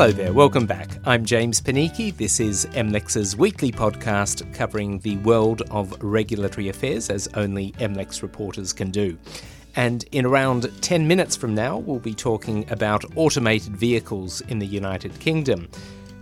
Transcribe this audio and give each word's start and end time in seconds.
Hello 0.00 0.12
there, 0.12 0.32
welcome 0.32 0.64
back. 0.64 0.88
I'm 1.04 1.26
James 1.26 1.60
Panichi. 1.60 2.16
This 2.16 2.40
is 2.40 2.64
MLEX's 2.72 3.36
weekly 3.36 3.70
podcast 3.70 4.50
covering 4.54 4.98
the 5.00 5.18
world 5.18 5.60
of 5.70 5.94
regulatory 6.02 6.70
affairs 6.70 7.10
as 7.10 7.28
only 7.34 7.72
MLEX 7.72 8.22
reporters 8.22 8.72
can 8.72 8.90
do. 8.90 9.18
And 9.76 10.06
in 10.10 10.24
around 10.24 10.72
10 10.80 11.06
minutes 11.06 11.36
from 11.36 11.54
now, 11.54 11.76
we'll 11.76 11.98
be 11.98 12.14
talking 12.14 12.64
about 12.70 13.04
automated 13.14 13.76
vehicles 13.76 14.40
in 14.48 14.58
the 14.58 14.66
United 14.66 15.20
Kingdom. 15.20 15.68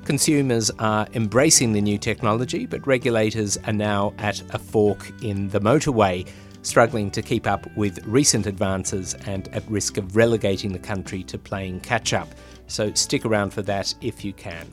Consumers 0.04 0.72
are 0.80 1.06
embracing 1.14 1.72
the 1.72 1.80
new 1.80 1.98
technology, 1.98 2.66
but 2.66 2.84
regulators 2.84 3.58
are 3.58 3.72
now 3.72 4.12
at 4.18 4.42
a 4.52 4.58
fork 4.58 5.08
in 5.22 5.50
the 5.50 5.60
motorway, 5.60 6.28
struggling 6.62 7.12
to 7.12 7.22
keep 7.22 7.46
up 7.46 7.64
with 7.76 8.04
recent 8.06 8.46
advances 8.46 9.14
and 9.26 9.46
at 9.54 9.62
risk 9.70 9.98
of 9.98 10.16
relegating 10.16 10.72
the 10.72 10.80
country 10.80 11.22
to 11.22 11.38
playing 11.38 11.78
catch 11.78 12.12
up 12.12 12.28
so 12.68 12.92
stick 12.94 13.24
around 13.24 13.50
for 13.50 13.62
that 13.62 13.94
if 14.00 14.24
you 14.24 14.32
can. 14.32 14.66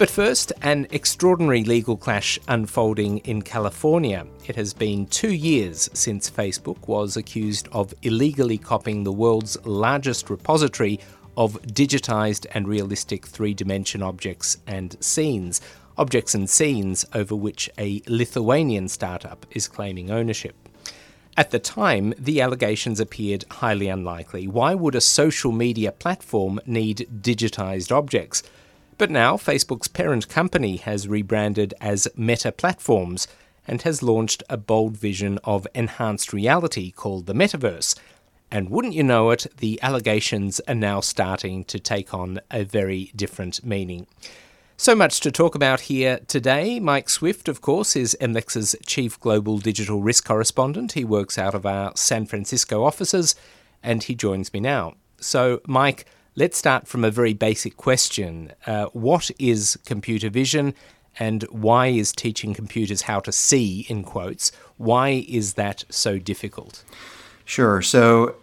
But 0.00 0.08
first, 0.08 0.50
an 0.62 0.86
extraordinary 0.92 1.62
legal 1.62 1.94
clash 1.94 2.38
unfolding 2.48 3.18
in 3.18 3.42
California. 3.42 4.26
It 4.46 4.56
has 4.56 4.72
been 4.72 5.04
two 5.06 5.34
years 5.34 5.90
since 5.92 6.30
Facebook 6.30 6.88
was 6.88 7.18
accused 7.18 7.68
of 7.72 7.92
illegally 8.00 8.56
copying 8.56 9.04
the 9.04 9.12
world's 9.12 9.62
largest 9.66 10.30
repository 10.30 11.00
of 11.36 11.60
digitized 11.64 12.46
and 12.52 12.66
realistic 12.66 13.26
three 13.26 13.52
dimension 13.52 14.02
objects 14.02 14.56
and 14.66 14.96
scenes, 15.04 15.60
objects 15.98 16.34
and 16.34 16.48
scenes 16.48 17.04
over 17.12 17.36
which 17.36 17.68
a 17.76 18.00
Lithuanian 18.08 18.88
startup 18.88 19.44
is 19.50 19.68
claiming 19.68 20.10
ownership. 20.10 20.69
At 21.36 21.50
the 21.50 21.58
time, 21.58 22.12
the 22.18 22.40
allegations 22.40 23.00
appeared 23.00 23.44
highly 23.50 23.88
unlikely. 23.88 24.46
Why 24.48 24.74
would 24.74 24.94
a 24.94 25.00
social 25.00 25.52
media 25.52 25.92
platform 25.92 26.60
need 26.66 27.08
digitized 27.22 27.90
objects? 27.92 28.42
But 28.98 29.10
now, 29.10 29.36
Facebook's 29.36 29.88
parent 29.88 30.28
company 30.28 30.76
has 30.76 31.08
rebranded 31.08 31.72
as 31.80 32.08
Meta 32.16 32.52
Platforms 32.52 33.26
and 33.66 33.80
has 33.82 34.02
launched 34.02 34.42
a 34.50 34.56
bold 34.56 34.96
vision 34.96 35.38
of 35.44 35.66
enhanced 35.74 36.32
reality 36.32 36.90
called 36.90 37.26
the 37.26 37.32
Metaverse. 37.32 37.96
And 38.50 38.68
wouldn't 38.68 38.94
you 38.94 39.04
know 39.04 39.30
it, 39.30 39.46
the 39.58 39.80
allegations 39.80 40.60
are 40.66 40.74
now 40.74 41.00
starting 41.00 41.64
to 41.64 41.78
take 41.78 42.12
on 42.12 42.40
a 42.50 42.64
very 42.64 43.12
different 43.14 43.64
meaning. 43.64 44.06
So 44.80 44.96
much 44.96 45.20
to 45.20 45.30
talk 45.30 45.54
about 45.54 45.80
here 45.80 46.20
today. 46.26 46.80
Mike 46.80 47.10
Swift, 47.10 47.48
of 47.48 47.60
course, 47.60 47.94
is 47.94 48.16
MLEX's 48.18 48.74
Chief 48.86 49.20
Global 49.20 49.58
Digital 49.58 50.00
Risk 50.00 50.24
Correspondent. 50.24 50.92
He 50.92 51.04
works 51.04 51.36
out 51.36 51.54
of 51.54 51.66
our 51.66 51.94
San 51.96 52.24
Francisco 52.24 52.82
offices 52.82 53.34
and 53.82 54.02
he 54.02 54.14
joins 54.14 54.54
me 54.54 54.60
now. 54.60 54.94
So, 55.18 55.60
Mike, 55.66 56.06
let's 56.34 56.56
start 56.56 56.88
from 56.88 57.04
a 57.04 57.10
very 57.10 57.34
basic 57.34 57.76
question 57.76 58.52
uh, 58.66 58.86
What 58.94 59.30
is 59.38 59.78
computer 59.84 60.30
vision? 60.30 60.72
And 61.18 61.42
why 61.50 61.88
is 61.88 62.10
teaching 62.10 62.54
computers 62.54 63.02
how 63.02 63.20
to 63.20 63.32
see, 63.32 63.84
in 63.90 64.02
quotes, 64.02 64.50
why 64.78 65.26
is 65.28 65.54
that 65.54 65.84
so 65.90 66.18
difficult? 66.18 66.84
Sure. 67.44 67.82
So, 67.82 68.36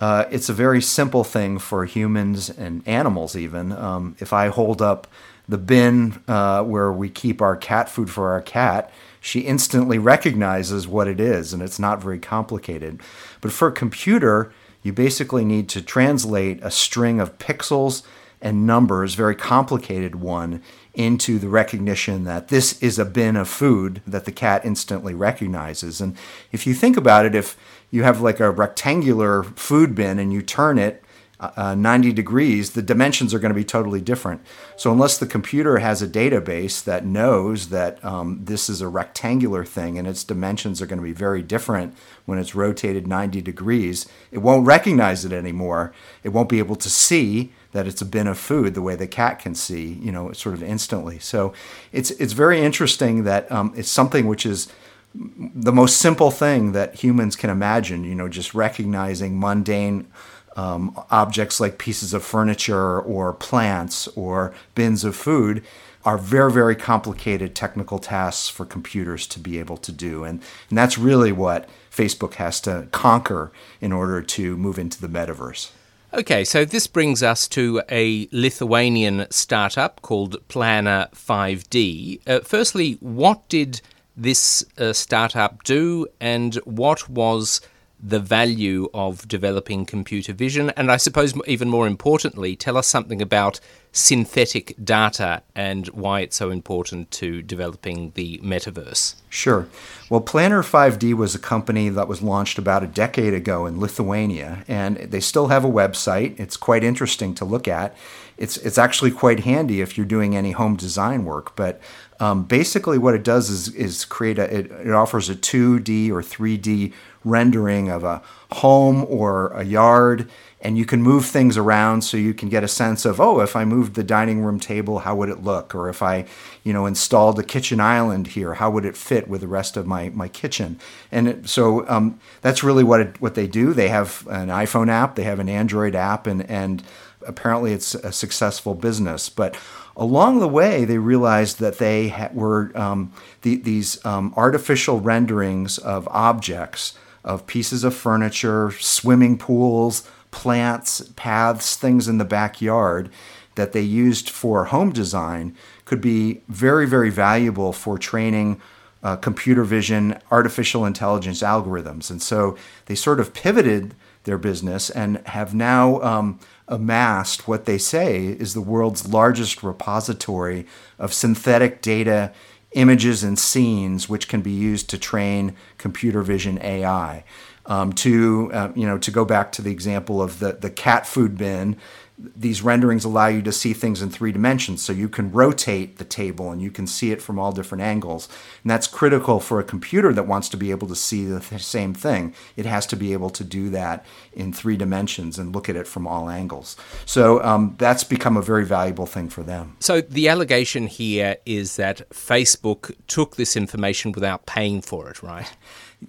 uh, 0.00 0.24
it's 0.32 0.48
a 0.48 0.52
very 0.52 0.82
simple 0.82 1.22
thing 1.22 1.60
for 1.60 1.84
humans 1.84 2.50
and 2.50 2.82
animals, 2.84 3.36
even. 3.36 3.70
Um, 3.70 4.16
if 4.18 4.32
I 4.32 4.48
hold 4.48 4.82
up 4.82 5.06
the 5.48 5.58
bin 5.58 6.22
uh, 6.26 6.62
where 6.62 6.92
we 6.92 7.08
keep 7.08 7.42
our 7.42 7.56
cat 7.56 7.88
food 7.88 8.10
for 8.10 8.32
our 8.32 8.40
cat, 8.40 8.90
she 9.20 9.40
instantly 9.40 9.98
recognizes 9.98 10.88
what 10.88 11.08
it 11.08 11.20
is, 11.20 11.52
and 11.52 11.62
it's 11.62 11.78
not 11.78 12.02
very 12.02 12.18
complicated. 12.18 13.00
But 13.40 13.52
for 13.52 13.68
a 13.68 13.72
computer, 13.72 14.52
you 14.82 14.92
basically 14.92 15.44
need 15.44 15.68
to 15.70 15.82
translate 15.82 16.60
a 16.62 16.70
string 16.70 17.20
of 17.20 17.38
pixels 17.38 18.02
and 18.40 18.66
numbers, 18.66 19.14
very 19.14 19.34
complicated 19.34 20.16
one, 20.16 20.62
into 20.92 21.38
the 21.38 21.48
recognition 21.48 22.24
that 22.24 22.48
this 22.48 22.80
is 22.82 22.98
a 22.98 23.04
bin 23.04 23.36
of 23.36 23.48
food 23.48 24.02
that 24.06 24.26
the 24.26 24.32
cat 24.32 24.64
instantly 24.64 25.14
recognizes. 25.14 26.00
And 26.00 26.16
if 26.52 26.66
you 26.66 26.74
think 26.74 26.96
about 26.96 27.24
it, 27.24 27.34
if 27.34 27.56
you 27.90 28.02
have 28.02 28.20
like 28.20 28.40
a 28.40 28.50
rectangular 28.50 29.42
food 29.42 29.94
bin 29.94 30.18
and 30.18 30.32
you 30.32 30.42
turn 30.42 30.78
it 30.78 31.03
uh, 31.40 31.74
90 31.74 32.12
degrees, 32.12 32.70
the 32.70 32.82
dimensions 32.82 33.34
are 33.34 33.38
going 33.38 33.50
to 33.50 33.54
be 33.54 33.64
totally 33.64 34.00
different. 34.00 34.40
So, 34.76 34.92
unless 34.92 35.18
the 35.18 35.26
computer 35.26 35.78
has 35.78 36.00
a 36.00 36.06
database 36.06 36.82
that 36.84 37.04
knows 37.04 37.68
that 37.70 38.02
um, 38.04 38.40
this 38.44 38.68
is 38.68 38.80
a 38.80 38.88
rectangular 38.88 39.64
thing 39.64 39.98
and 39.98 40.06
its 40.06 40.22
dimensions 40.22 40.80
are 40.80 40.86
going 40.86 41.00
to 41.00 41.04
be 41.04 41.12
very 41.12 41.42
different 41.42 41.94
when 42.24 42.38
it's 42.38 42.54
rotated 42.54 43.06
90 43.06 43.40
degrees, 43.40 44.06
it 44.30 44.38
won't 44.38 44.66
recognize 44.66 45.24
it 45.24 45.32
anymore. 45.32 45.92
It 46.22 46.28
won't 46.28 46.48
be 46.48 46.60
able 46.60 46.76
to 46.76 46.88
see 46.88 47.52
that 47.72 47.86
it's 47.88 48.00
a 48.00 48.06
bin 48.06 48.28
of 48.28 48.38
food 48.38 48.74
the 48.74 48.82
way 48.82 48.94
the 48.94 49.08
cat 49.08 49.40
can 49.40 49.56
see, 49.56 49.94
you 50.00 50.12
know, 50.12 50.30
sort 50.32 50.54
of 50.54 50.62
instantly. 50.62 51.18
So, 51.18 51.52
it's, 51.92 52.12
it's 52.12 52.32
very 52.32 52.60
interesting 52.60 53.24
that 53.24 53.50
um, 53.50 53.72
it's 53.76 53.90
something 53.90 54.28
which 54.28 54.46
is 54.46 54.68
the 55.14 55.72
most 55.72 55.98
simple 55.98 56.30
thing 56.30 56.72
that 56.72 56.96
humans 56.96 57.36
can 57.36 57.48
imagine, 57.48 58.04
you 58.04 58.14
know, 58.14 58.28
just 58.28 58.52
recognizing 58.52 59.38
mundane 59.38 60.08
um, 60.56 60.98
objects 61.10 61.60
like 61.60 61.78
pieces 61.78 62.14
of 62.14 62.24
furniture 62.24 63.00
or 63.00 63.32
plants 63.32 64.08
or 64.08 64.54
bins 64.74 65.04
of 65.04 65.16
food 65.16 65.62
are 66.04 66.18
very, 66.18 66.52
very 66.52 66.76
complicated 66.76 67.54
technical 67.54 67.98
tasks 67.98 68.48
for 68.48 68.66
computers 68.66 69.26
to 69.26 69.38
be 69.38 69.58
able 69.58 69.78
to 69.78 69.90
do. 69.90 70.22
And, 70.24 70.42
and 70.68 70.78
that's 70.78 70.98
really 70.98 71.32
what 71.32 71.68
Facebook 71.90 72.34
has 72.34 72.60
to 72.62 72.88
conquer 72.92 73.52
in 73.80 73.92
order 73.92 74.20
to 74.20 74.56
move 74.56 74.78
into 74.78 75.00
the 75.00 75.08
metaverse. 75.08 75.70
Okay, 76.12 76.44
so 76.44 76.64
this 76.64 76.86
brings 76.86 77.22
us 77.24 77.48
to 77.48 77.82
a 77.90 78.28
Lithuanian 78.30 79.26
startup 79.30 80.00
called 80.02 80.36
Planner 80.46 81.08
5D. 81.12 82.20
Uh, 82.26 82.40
firstly, 82.40 82.98
what 83.00 83.48
did 83.48 83.80
this 84.16 84.64
uh, 84.78 84.92
startup 84.92 85.64
do, 85.64 86.06
and 86.20 86.54
what 86.64 87.08
was 87.08 87.60
the 88.06 88.20
value 88.20 88.88
of 88.92 89.26
developing 89.26 89.86
computer 89.86 90.34
vision, 90.34 90.68
and 90.70 90.92
I 90.92 90.98
suppose 90.98 91.32
even 91.46 91.70
more 91.70 91.86
importantly, 91.86 92.54
tell 92.54 92.76
us 92.76 92.86
something 92.86 93.22
about 93.22 93.60
synthetic 93.92 94.74
data 94.82 95.42
and 95.54 95.86
why 95.88 96.20
it's 96.20 96.36
so 96.36 96.50
important 96.50 97.10
to 97.12 97.40
developing 97.40 98.12
the 98.14 98.38
metaverse. 98.38 99.14
Sure. 99.30 99.68
Well, 100.10 100.20
Planner 100.20 100.62
5D 100.62 101.14
was 101.14 101.34
a 101.34 101.38
company 101.38 101.88
that 101.88 102.06
was 102.06 102.20
launched 102.20 102.58
about 102.58 102.82
a 102.82 102.88
decade 102.88 103.32
ago 103.32 103.64
in 103.64 103.80
Lithuania, 103.80 104.64
and 104.68 104.96
they 104.98 105.20
still 105.20 105.46
have 105.46 105.64
a 105.64 105.70
website. 105.70 106.38
It's 106.38 106.58
quite 106.58 106.84
interesting 106.84 107.34
to 107.36 107.46
look 107.46 107.66
at. 107.66 107.96
It's, 108.36 108.56
it's 108.58 108.78
actually 108.78 109.12
quite 109.12 109.40
handy 109.40 109.80
if 109.80 109.96
you're 109.96 110.04
doing 110.04 110.36
any 110.36 110.50
home 110.50 110.76
design 110.76 111.24
work, 111.24 111.56
but 111.56 111.80
um, 112.24 112.44
basically 112.44 112.96
what 112.96 113.14
it 113.14 113.22
does 113.22 113.50
is, 113.50 113.68
is 113.74 114.06
create 114.06 114.38
a, 114.38 114.44
it, 114.44 114.70
it 114.70 114.92
offers 114.92 115.28
a 115.28 115.34
2D 115.34 116.08
or 116.08 116.22
3D 116.22 116.94
rendering 117.22 117.90
of 117.90 118.02
a 118.02 118.22
home 118.50 119.04
or 119.10 119.48
a 119.48 119.62
yard 119.62 120.30
and 120.60 120.78
you 120.78 120.86
can 120.86 121.02
move 121.02 121.26
things 121.26 121.58
around 121.58 122.00
so 122.02 122.16
you 122.16 122.32
can 122.32 122.48
get 122.48 122.64
a 122.64 122.68
sense 122.68 123.04
of 123.04 123.20
oh 123.20 123.40
if 123.40 123.56
i 123.56 123.64
moved 123.64 123.94
the 123.94 124.04
dining 124.04 124.40
room 124.40 124.60
table 124.60 125.00
how 125.00 125.14
would 125.14 125.28
it 125.28 125.42
look? 125.42 125.74
Or 125.74 125.88
if 125.88 126.02
i 126.02 126.24
you 126.62 126.72
know 126.72 126.86
installed 126.86 127.38
a 127.38 127.42
kitchen 127.42 127.80
island 127.80 128.28
here 128.28 128.54
how 128.54 128.70
would 128.70 128.84
it 128.84 128.96
fit 128.96 129.26
with 129.26 129.40
the 129.40 129.48
rest 129.48 129.76
of 129.76 129.86
my, 129.86 130.10
my 130.10 130.28
kitchen? 130.28 130.78
And 131.10 131.28
it, 131.28 131.48
so 131.48 131.88
um, 131.88 132.20
that's 132.42 132.62
really 132.62 132.84
what 132.84 133.00
it, 133.00 133.20
what 133.20 133.34
they 133.34 133.46
do. 133.46 133.72
They 133.74 133.88
have 133.88 134.26
an 134.30 134.48
iphone 134.48 134.88
app 134.88 135.14
they 135.14 135.24
have 135.24 135.40
an 135.40 135.48
android 135.48 135.94
app 135.94 136.26
and 136.26 136.48
and 136.50 136.82
apparently 137.26 137.72
it's 137.72 137.94
a 137.94 138.12
successful 138.12 138.74
business 138.74 139.28
but 139.28 139.56
along 139.96 140.40
the 140.40 140.48
way, 140.48 140.84
they 140.84 140.98
realized 140.98 141.60
that 141.60 141.78
they 141.78 142.08
ha- 142.08 142.30
were 142.32 142.72
um, 142.74 143.12
the, 143.42 143.56
these 143.56 144.04
um, 144.04 144.34
artificial 144.36 145.00
renderings 145.00 145.78
of 145.78 146.08
objects 146.10 146.94
of 147.24 147.46
pieces 147.46 147.84
of 147.84 147.94
furniture, 147.94 148.70
swimming 148.72 149.38
pools, 149.38 150.08
plants, 150.30 151.00
paths, 151.16 151.76
things 151.76 152.08
in 152.08 152.18
the 152.18 152.24
backyard 152.24 153.08
that 153.54 153.72
they 153.72 153.80
used 153.80 154.28
for 154.28 154.66
home 154.66 154.92
design 154.92 155.56
could 155.84 156.00
be 156.00 156.42
very, 156.48 156.86
very 156.86 157.10
valuable 157.10 157.72
for 157.72 157.96
training 157.96 158.60
uh, 159.02 159.16
computer 159.16 159.64
vision, 159.64 160.18
artificial 160.30 160.84
intelligence 160.84 161.42
algorithms. 161.42 162.10
And 162.10 162.20
so 162.20 162.56
they 162.86 162.94
sort 162.94 163.20
of 163.20 163.32
pivoted 163.32 163.94
their 164.24 164.38
business 164.38 164.90
and 164.90 165.18
have 165.26 165.54
now 165.54 166.00
um, 166.02 166.40
amassed 166.68 167.46
what 167.46 167.66
they 167.66 167.78
say 167.78 168.26
is 168.26 168.54
the 168.54 168.60
world's 168.60 169.08
largest 169.08 169.62
repository 169.62 170.66
of 170.98 171.12
synthetic 171.12 171.82
data 171.82 172.32
images 172.72 173.22
and 173.22 173.38
scenes 173.38 174.08
which 174.08 174.28
can 174.28 174.40
be 174.40 174.50
used 174.50 174.90
to 174.90 174.98
train 174.98 175.54
computer 175.78 176.22
vision 176.22 176.58
AI. 176.62 177.24
Um, 177.66 177.94
to 177.94 178.50
uh, 178.52 178.72
you 178.74 178.86
know 178.86 178.98
to 178.98 179.10
go 179.10 179.24
back 179.24 179.50
to 179.52 179.62
the 179.62 179.70
example 179.70 180.20
of 180.22 180.38
the 180.38 180.52
the 180.52 180.68
cat 180.68 181.06
food 181.06 181.38
bin, 181.38 181.78
these 182.16 182.62
renderings 182.62 183.04
allow 183.04 183.26
you 183.26 183.42
to 183.42 183.50
see 183.50 183.72
things 183.72 184.00
in 184.00 184.08
three 184.08 184.30
dimensions. 184.30 184.82
So 184.82 184.92
you 184.92 185.08
can 185.08 185.32
rotate 185.32 185.98
the 185.98 186.04
table 186.04 186.52
and 186.52 186.62
you 186.62 186.70
can 186.70 186.86
see 186.86 187.10
it 187.10 187.20
from 187.20 187.40
all 187.40 187.50
different 187.50 187.82
angles. 187.82 188.28
And 188.62 188.70
that's 188.70 188.86
critical 188.86 189.40
for 189.40 189.58
a 189.58 189.64
computer 189.64 190.12
that 190.12 190.28
wants 190.28 190.48
to 190.50 190.56
be 190.56 190.70
able 190.70 190.86
to 190.88 190.94
see 190.94 191.24
the 191.24 191.40
th- 191.40 191.64
same 191.64 191.92
thing. 191.92 192.32
It 192.56 192.66
has 192.66 192.86
to 192.86 192.96
be 192.96 193.12
able 193.12 193.30
to 193.30 193.42
do 193.42 193.68
that 193.70 194.06
in 194.32 194.52
three 194.52 194.76
dimensions 194.76 195.38
and 195.38 195.52
look 195.52 195.68
at 195.68 195.74
it 195.74 195.88
from 195.88 196.06
all 196.06 196.30
angles. 196.30 196.76
So 197.04 197.42
um, 197.42 197.74
that's 197.78 198.04
become 198.04 198.36
a 198.36 198.42
very 198.42 198.64
valuable 198.64 199.06
thing 199.06 199.28
for 199.28 199.42
them. 199.42 199.76
So 199.80 200.00
the 200.00 200.28
allegation 200.28 200.86
here 200.86 201.38
is 201.44 201.76
that 201.76 202.08
Facebook 202.10 202.94
took 203.08 203.34
this 203.34 203.56
information 203.56 204.12
without 204.12 204.46
paying 204.46 204.82
for 204.82 205.10
it, 205.10 205.22
right? 205.22 205.50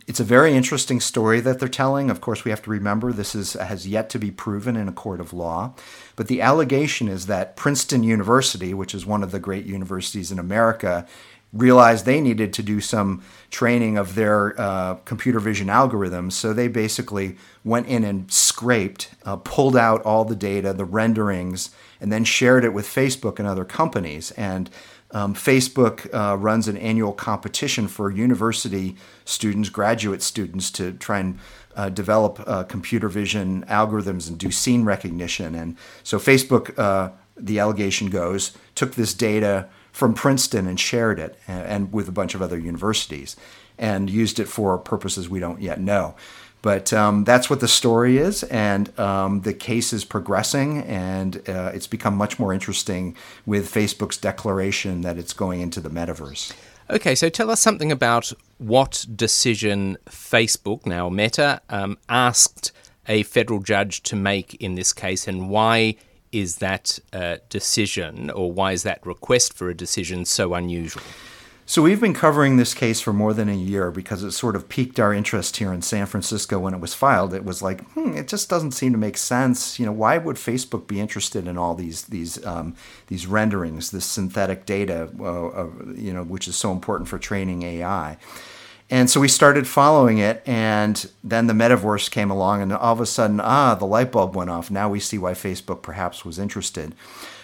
It's 0.07 0.19
a 0.19 0.23
very 0.25 0.53
interesting 0.53 0.99
story 0.99 1.39
that 1.41 1.59
they're 1.59 1.69
telling. 1.69 2.09
Of 2.09 2.21
course, 2.21 2.43
we 2.43 2.51
have 2.51 2.61
to 2.63 2.69
remember 2.69 3.11
this 3.11 3.35
is, 3.35 3.53
has 3.53 3.87
yet 3.87 4.09
to 4.11 4.19
be 4.19 4.31
proven 4.31 4.75
in 4.75 4.87
a 4.87 4.91
court 4.91 5.19
of 5.19 5.33
law. 5.33 5.73
But 6.15 6.27
the 6.27 6.41
allegation 6.41 7.07
is 7.07 7.27
that 7.27 7.55
Princeton 7.55 8.03
University, 8.03 8.73
which 8.73 8.93
is 8.93 9.05
one 9.05 9.23
of 9.23 9.31
the 9.31 9.39
great 9.39 9.65
universities 9.65 10.31
in 10.31 10.39
America, 10.39 11.07
realized 11.53 12.05
they 12.05 12.19
needed 12.19 12.51
to 12.53 12.63
do 12.63 12.81
some 12.81 13.23
training 13.49 13.97
of 13.97 14.15
their 14.15 14.59
uh, 14.59 14.95
computer 15.05 15.39
vision 15.39 15.67
algorithms. 15.67 16.33
So 16.33 16.53
they 16.53 16.67
basically 16.67 17.37
went 17.63 17.87
in 17.87 18.03
and 18.03 18.31
scraped, 18.31 19.11
uh, 19.25 19.37
pulled 19.37 19.77
out 19.77 20.01
all 20.03 20.25
the 20.25 20.35
data, 20.35 20.73
the 20.73 20.85
renderings, 20.85 21.69
and 22.01 22.11
then 22.11 22.25
shared 22.25 22.65
it 22.65 22.73
with 22.73 22.85
Facebook 22.85 23.39
and 23.39 23.47
other 23.47 23.65
companies. 23.65 24.31
And 24.31 24.69
um, 25.15 25.33
Facebook 25.33 26.13
uh, 26.13 26.35
runs 26.35 26.67
an 26.67 26.75
annual 26.75 27.13
competition 27.13 27.87
for 27.87 28.11
university 28.11 28.97
students, 29.23 29.69
graduate 29.69 30.21
students, 30.21 30.69
to 30.71 30.91
try 30.91 31.19
and 31.19 31.39
uh, 31.77 31.87
develop 31.87 32.43
uh, 32.45 32.63
computer 32.63 33.07
vision 33.07 33.63
algorithms 33.69 34.27
and 34.27 34.37
do 34.37 34.51
scene 34.51 34.83
recognition. 34.83 35.55
And 35.55 35.77
so 36.03 36.19
Facebook, 36.19 36.77
uh, 36.77 37.11
the 37.37 37.59
allegation 37.59 38.09
goes, 38.09 38.57
took 38.75 38.95
this 38.95 39.13
data 39.13 39.69
from 39.93 40.13
Princeton 40.13 40.67
and 40.67 40.77
shared 40.77 41.17
it, 41.17 41.39
and, 41.47 41.65
and 41.65 41.93
with 41.93 42.09
a 42.09 42.11
bunch 42.11 42.35
of 42.35 42.41
other 42.41 42.59
universities, 42.59 43.37
and 43.77 44.09
used 44.09 44.37
it 44.37 44.49
for 44.49 44.77
purposes 44.77 45.29
we 45.29 45.39
don't 45.39 45.61
yet 45.61 45.79
know. 45.79 46.15
But 46.65 46.91
um, 46.93 47.25
that's 47.25 47.47
what 47.47 47.59
the 47.59 47.67
story 47.67 48.17
is, 48.17 48.41
and 48.41 48.89
um, 48.99 49.41
the 49.41 49.53
case 49.53 49.93
is 49.93 50.03
progressing, 50.03 50.79
and 50.79 51.47
uh, 51.47 51.69
it's 51.75 51.85
become 51.85 52.15
much 52.15 52.39
more 52.39 52.55
interesting 52.55 53.15
with 53.45 53.71
Facebook's 53.71 54.17
declaration 54.17 55.01
that 55.01 55.19
it's 55.19 55.31
going 55.31 55.61
into 55.61 55.79
the 55.79 55.91
metaverse. 55.91 56.53
Okay, 56.89 57.13
so 57.13 57.29
tell 57.29 57.51
us 57.51 57.59
something 57.59 57.91
about 57.91 58.33
what 58.57 59.05
decision 59.15 59.99
Facebook, 60.09 60.87
now 60.87 61.07
Meta, 61.07 61.61
um, 61.69 61.99
asked 62.09 62.71
a 63.07 63.21
federal 63.21 63.59
judge 63.59 64.01
to 64.01 64.15
make 64.15 64.55
in 64.55 64.73
this 64.73 64.91
case, 64.91 65.27
and 65.27 65.51
why 65.51 65.95
is 66.31 66.55
that 66.55 66.97
uh, 67.13 67.37
decision, 67.47 68.31
or 68.31 68.51
why 68.51 68.71
is 68.71 68.81
that 68.81 69.05
request 69.05 69.53
for 69.53 69.69
a 69.69 69.75
decision 69.75 70.25
so 70.25 70.55
unusual? 70.55 71.03
So 71.67 71.81
we've 71.81 71.99
been 71.99 72.13
covering 72.13 72.57
this 72.57 72.75
case 72.75 73.01
for 73.01 73.11
more 73.11 73.33
than 73.33 73.49
a 73.49 73.55
year 73.55 73.89
because 73.89 74.21
it 74.21 74.33
sort 74.33 74.55
of 74.55 74.69
piqued 74.69 74.99
our 74.99 75.11
interest 75.11 75.57
here 75.57 75.73
in 75.73 75.81
San 75.81 76.05
Francisco 76.05 76.59
when 76.59 76.75
it 76.75 76.79
was 76.79 76.93
filed. 76.93 77.33
It 77.33 77.43
was 77.43 77.63
like, 77.63 77.83
hmm, 77.93 78.15
it 78.15 78.27
just 78.27 78.49
doesn't 78.49 78.73
seem 78.73 78.91
to 78.91 78.99
make 78.99 79.17
sense. 79.17 79.79
You 79.79 79.87
know, 79.87 79.91
why 79.91 80.19
would 80.19 80.35
Facebook 80.35 80.85
be 80.85 80.99
interested 80.99 81.47
in 81.47 81.57
all 81.57 81.73
these 81.73 82.03
these 82.03 82.43
um, 82.45 82.75
these 83.07 83.25
renderings, 83.25 83.89
this 83.89 84.05
synthetic 84.05 84.67
data, 84.67 85.09
uh, 85.19 85.47
uh, 85.47 85.69
you 85.95 86.13
know, 86.13 86.23
which 86.23 86.47
is 86.47 86.55
so 86.55 86.71
important 86.71 87.09
for 87.09 87.17
training 87.17 87.63
AI? 87.63 88.17
And 88.91 89.09
so 89.09 89.19
we 89.19 89.27
started 89.27 89.67
following 89.67 90.19
it, 90.19 90.43
and 90.45 91.09
then 91.23 91.47
the 91.47 91.53
metaverse 91.53 92.11
came 92.11 92.29
along, 92.29 92.61
and 92.61 92.71
all 92.71 92.93
of 92.93 93.01
a 93.01 93.07
sudden, 93.07 93.39
ah, 93.39 93.73
the 93.73 93.85
light 93.85 94.11
bulb 94.11 94.35
went 94.35 94.51
off. 94.51 94.69
Now 94.69 94.87
we 94.87 94.99
see 94.99 95.17
why 95.17 95.31
Facebook 95.31 95.81
perhaps 95.81 96.23
was 96.23 96.37
interested. 96.37 96.93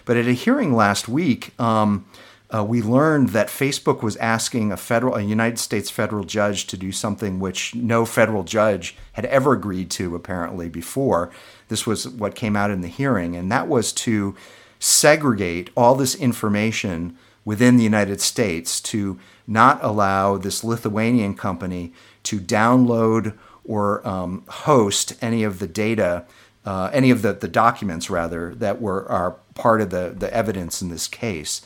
But 0.06 0.18
at 0.18 0.28
a 0.28 0.34
hearing 0.34 0.76
last 0.76 1.10
week. 1.10 1.60
Um, 1.60 2.06
uh, 2.54 2.64
we 2.64 2.82
learned 2.82 3.30
that 3.30 3.48
Facebook 3.48 4.02
was 4.04 4.18
asking 4.18 4.72
a 4.72 4.78
federal, 4.78 5.16
a 5.16 5.22
United 5.22 5.58
States 5.58 5.90
federal 5.90 6.24
judge 6.24 6.68
to 6.68 6.78
do 6.78 6.92
something 6.92 7.40
which 7.40 7.74
no 7.74 8.06
federal 8.06 8.44
judge 8.44 8.96
had 9.14 9.26
ever 9.26 9.54
agreed 9.54 9.90
to 9.92 10.16
apparently 10.16 10.68
before. 10.68 11.32
This 11.70 11.88
was 11.88 12.08
what 12.10 12.36
came 12.36 12.56
out 12.56 12.72
in 12.72 12.82
the 12.82 12.88
hearing, 12.88 13.36
and 13.36 13.52
that 13.52 13.68
was 13.68 13.94
to 13.94 14.36
segregate 14.80 15.70
all 15.78 15.96
this 15.96 16.16
information 16.16 17.18
within 17.46 17.78
the 17.78 17.84
United 17.84 18.20
States 18.20 18.82
to 18.82 19.20
not 19.48 19.80
allow 19.84 20.38
this 20.38 20.64
Lithuanian 20.64 21.36
company 21.36 21.94
to 22.24 22.40
download 22.40 23.38
or 23.64 24.06
um, 24.08 24.44
host 24.48 25.14
any 25.22 25.44
of 25.44 25.60
the 25.60 25.68
data, 25.68 26.26
uh, 26.66 26.90
any 26.92 27.12
of 27.12 27.22
the, 27.22 27.34
the 27.34 27.48
documents 27.48 28.10
rather 28.10 28.54
that 28.56 28.82
were 28.82 29.10
are 29.10 29.38
part 29.56 29.82
of 29.82 29.90
the, 29.90 30.14
the 30.18 30.32
evidence 30.34 30.82
in 30.82 30.90
this 30.90 31.08
case. 31.08 31.62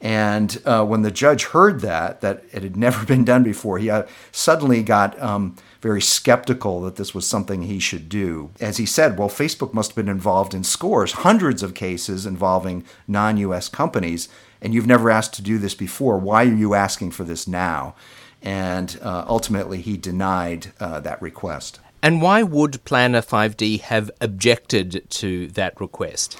And 0.00 0.60
uh, 0.64 0.84
when 0.84 1.02
the 1.02 1.10
judge 1.10 1.46
heard 1.46 1.80
that, 1.80 2.20
that 2.20 2.44
it 2.52 2.62
had 2.62 2.76
never 2.76 3.04
been 3.06 3.24
done 3.24 3.42
before, 3.42 3.78
he 3.78 3.90
uh, 3.90 4.04
suddenly 4.30 4.82
got 4.82 5.20
um, 5.20 5.56
very 5.80 6.00
skeptical 6.00 6.80
that 6.82 6.96
this 6.96 7.14
was 7.14 7.26
something 7.26 7.62
he 7.62 7.78
should 7.78 8.08
do. 8.08 8.50
As 8.60 8.76
he 8.76 8.86
said, 8.86 9.18
well, 9.18 9.28
Facebook 9.28 9.74
must 9.74 9.90
have 9.90 9.96
been 9.96 10.08
involved 10.08 10.54
in 10.54 10.64
scores, 10.64 11.12
hundreds 11.12 11.62
of 11.62 11.74
cases 11.74 12.26
involving 12.26 12.84
non 13.06 13.36
US 13.38 13.68
companies, 13.68 14.28
and 14.60 14.74
you've 14.74 14.86
never 14.86 15.10
asked 15.10 15.34
to 15.34 15.42
do 15.42 15.58
this 15.58 15.74
before. 15.74 16.18
Why 16.18 16.44
are 16.44 16.54
you 16.54 16.74
asking 16.74 17.12
for 17.12 17.24
this 17.24 17.46
now? 17.46 17.94
And 18.40 18.98
uh, 19.02 19.24
ultimately, 19.26 19.80
he 19.80 19.96
denied 19.96 20.68
uh, 20.78 21.00
that 21.00 21.20
request. 21.20 21.80
And 22.02 22.22
why 22.22 22.44
would 22.44 22.84
Planner 22.84 23.22
5D 23.22 23.80
have 23.80 24.10
objected 24.20 25.10
to 25.10 25.48
that 25.48 25.80
request? 25.80 26.36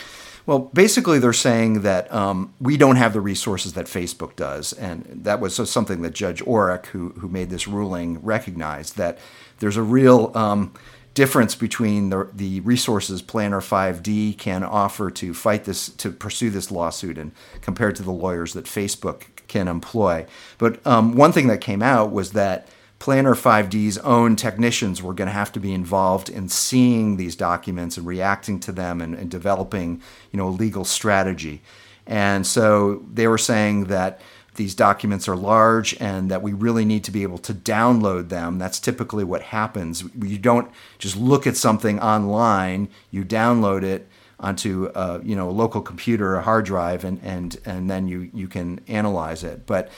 Well, 0.48 0.60
basically, 0.72 1.18
they're 1.18 1.34
saying 1.34 1.82
that 1.82 2.10
um, 2.10 2.54
we 2.58 2.78
don't 2.78 2.96
have 2.96 3.12
the 3.12 3.20
resources 3.20 3.74
that 3.74 3.84
Facebook 3.84 4.34
does, 4.34 4.72
and 4.72 5.04
that 5.24 5.40
was 5.40 5.54
something 5.70 6.00
that 6.00 6.14
Judge 6.14 6.42
Orrick, 6.42 6.86
who 6.86 7.10
who 7.18 7.28
made 7.28 7.50
this 7.50 7.68
ruling, 7.68 8.18
recognized 8.22 8.96
that 8.96 9.18
there's 9.58 9.76
a 9.76 9.82
real 9.82 10.32
um, 10.34 10.72
difference 11.12 11.54
between 11.54 12.08
the, 12.08 12.30
the 12.32 12.60
resources 12.60 13.20
Planner 13.20 13.60
5D 13.60 14.38
can 14.38 14.64
offer 14.64 15.10
to 15.10 15.34
fight 15.34 15.64
this, 15.64 15.90
to 15.90 16.10
pursue 16.10 16.48
this 16.48 16.70
lawsuit, 16.70 17.18
and 17.18 17.32
compared 17.60 17.94
to 17.96 18.02
the 18.02 18.10
lawyers 18.10 18.54
that 18.54 18.64
Facebook 18.64 19.24
can 19.48 19.68
employ. 19.68 20.24
But 20.56 20.84
um, 20.86 21.14
one 21.14 21.32
thing 21.32 21.48
that 21.48 21.60
came 21.60 21.82
out 21.82 22.10
was 22.10 22.32
that 22.32 22.68
Planner 22.98 23.34
5D's 23.34 23.98
own 23.98 24.34
technicians 24.34 25.02
were 25.02 25.14
going 25.14 25.28
to 25.28 25.32
have 25.32 25.52
to 25.52 25.60
be 25.60 25.72
involved 25.72 26.28
in 26.28 26.48
seeing 26.48 27.16
these 27.16 27.36
documents 27.36 27.96
and 27.96 28.06
reacting 28.06 28.58
to 28.60 28.72
them 28.72 29.00
and, 29.00 29.14
and, 29.14 29.30
developing, 29.30 30.02
you 30.32 30.36
know, 30.36 30.48
a 30.48 30.50
legal 30.50 30.84
strategy. 30.84 31.62
And 32.06 32.46
so 32.46 33.04
they 33.12 33.28
were 33.28 33.38
saying 33.38 33.84
that 33.84 34.20
these 34.56 34.74
documents 34.74 35.28
are 35.28 35.36
large 35.36 35.96
and 36.00 36.30
that 36.30 36.42
we 36.42 36.52
really 36.52 36.84
need 36.84 37.04
to 37.04 37.12
be 37.12 37.22
able 37.22 37.38
to 37.38 37.54
download 37.54 38.28
them. 38.28 38.58
That's 38.58 38.80
typically 38.80 39.22
what 39.22 39.42
happens. 39.42 40.02
You 40.20 40.38
don't 40.38 40.70
just 40.98 41.16
look 41.16 41.46
at 41.46 41.56
something 41.56 42.00
online, 42.00 42.88
you 43.12 43.24
download 43.24 43.84
it 43.84 44.08
onto 44.40 44.90
a, 44.94 45.20
you 45.22 45.36
know, 45.36 45.48
a 45.48 45.52
local 45.52 45.80
computer, 45.80 46.36
a 46.36 46.42
hard 46.42 46.64
drive, 46.64 47.04
and, 47.04 47.20
and, 47.22 47.56
and 47.64 47.90
then 47.90 48.08
you, 48.08 48.30
you 48.32 48.48
can 48.48 48.80
analyze 48.88 49.44
it. 49.44 49.66
But 49.66 49.90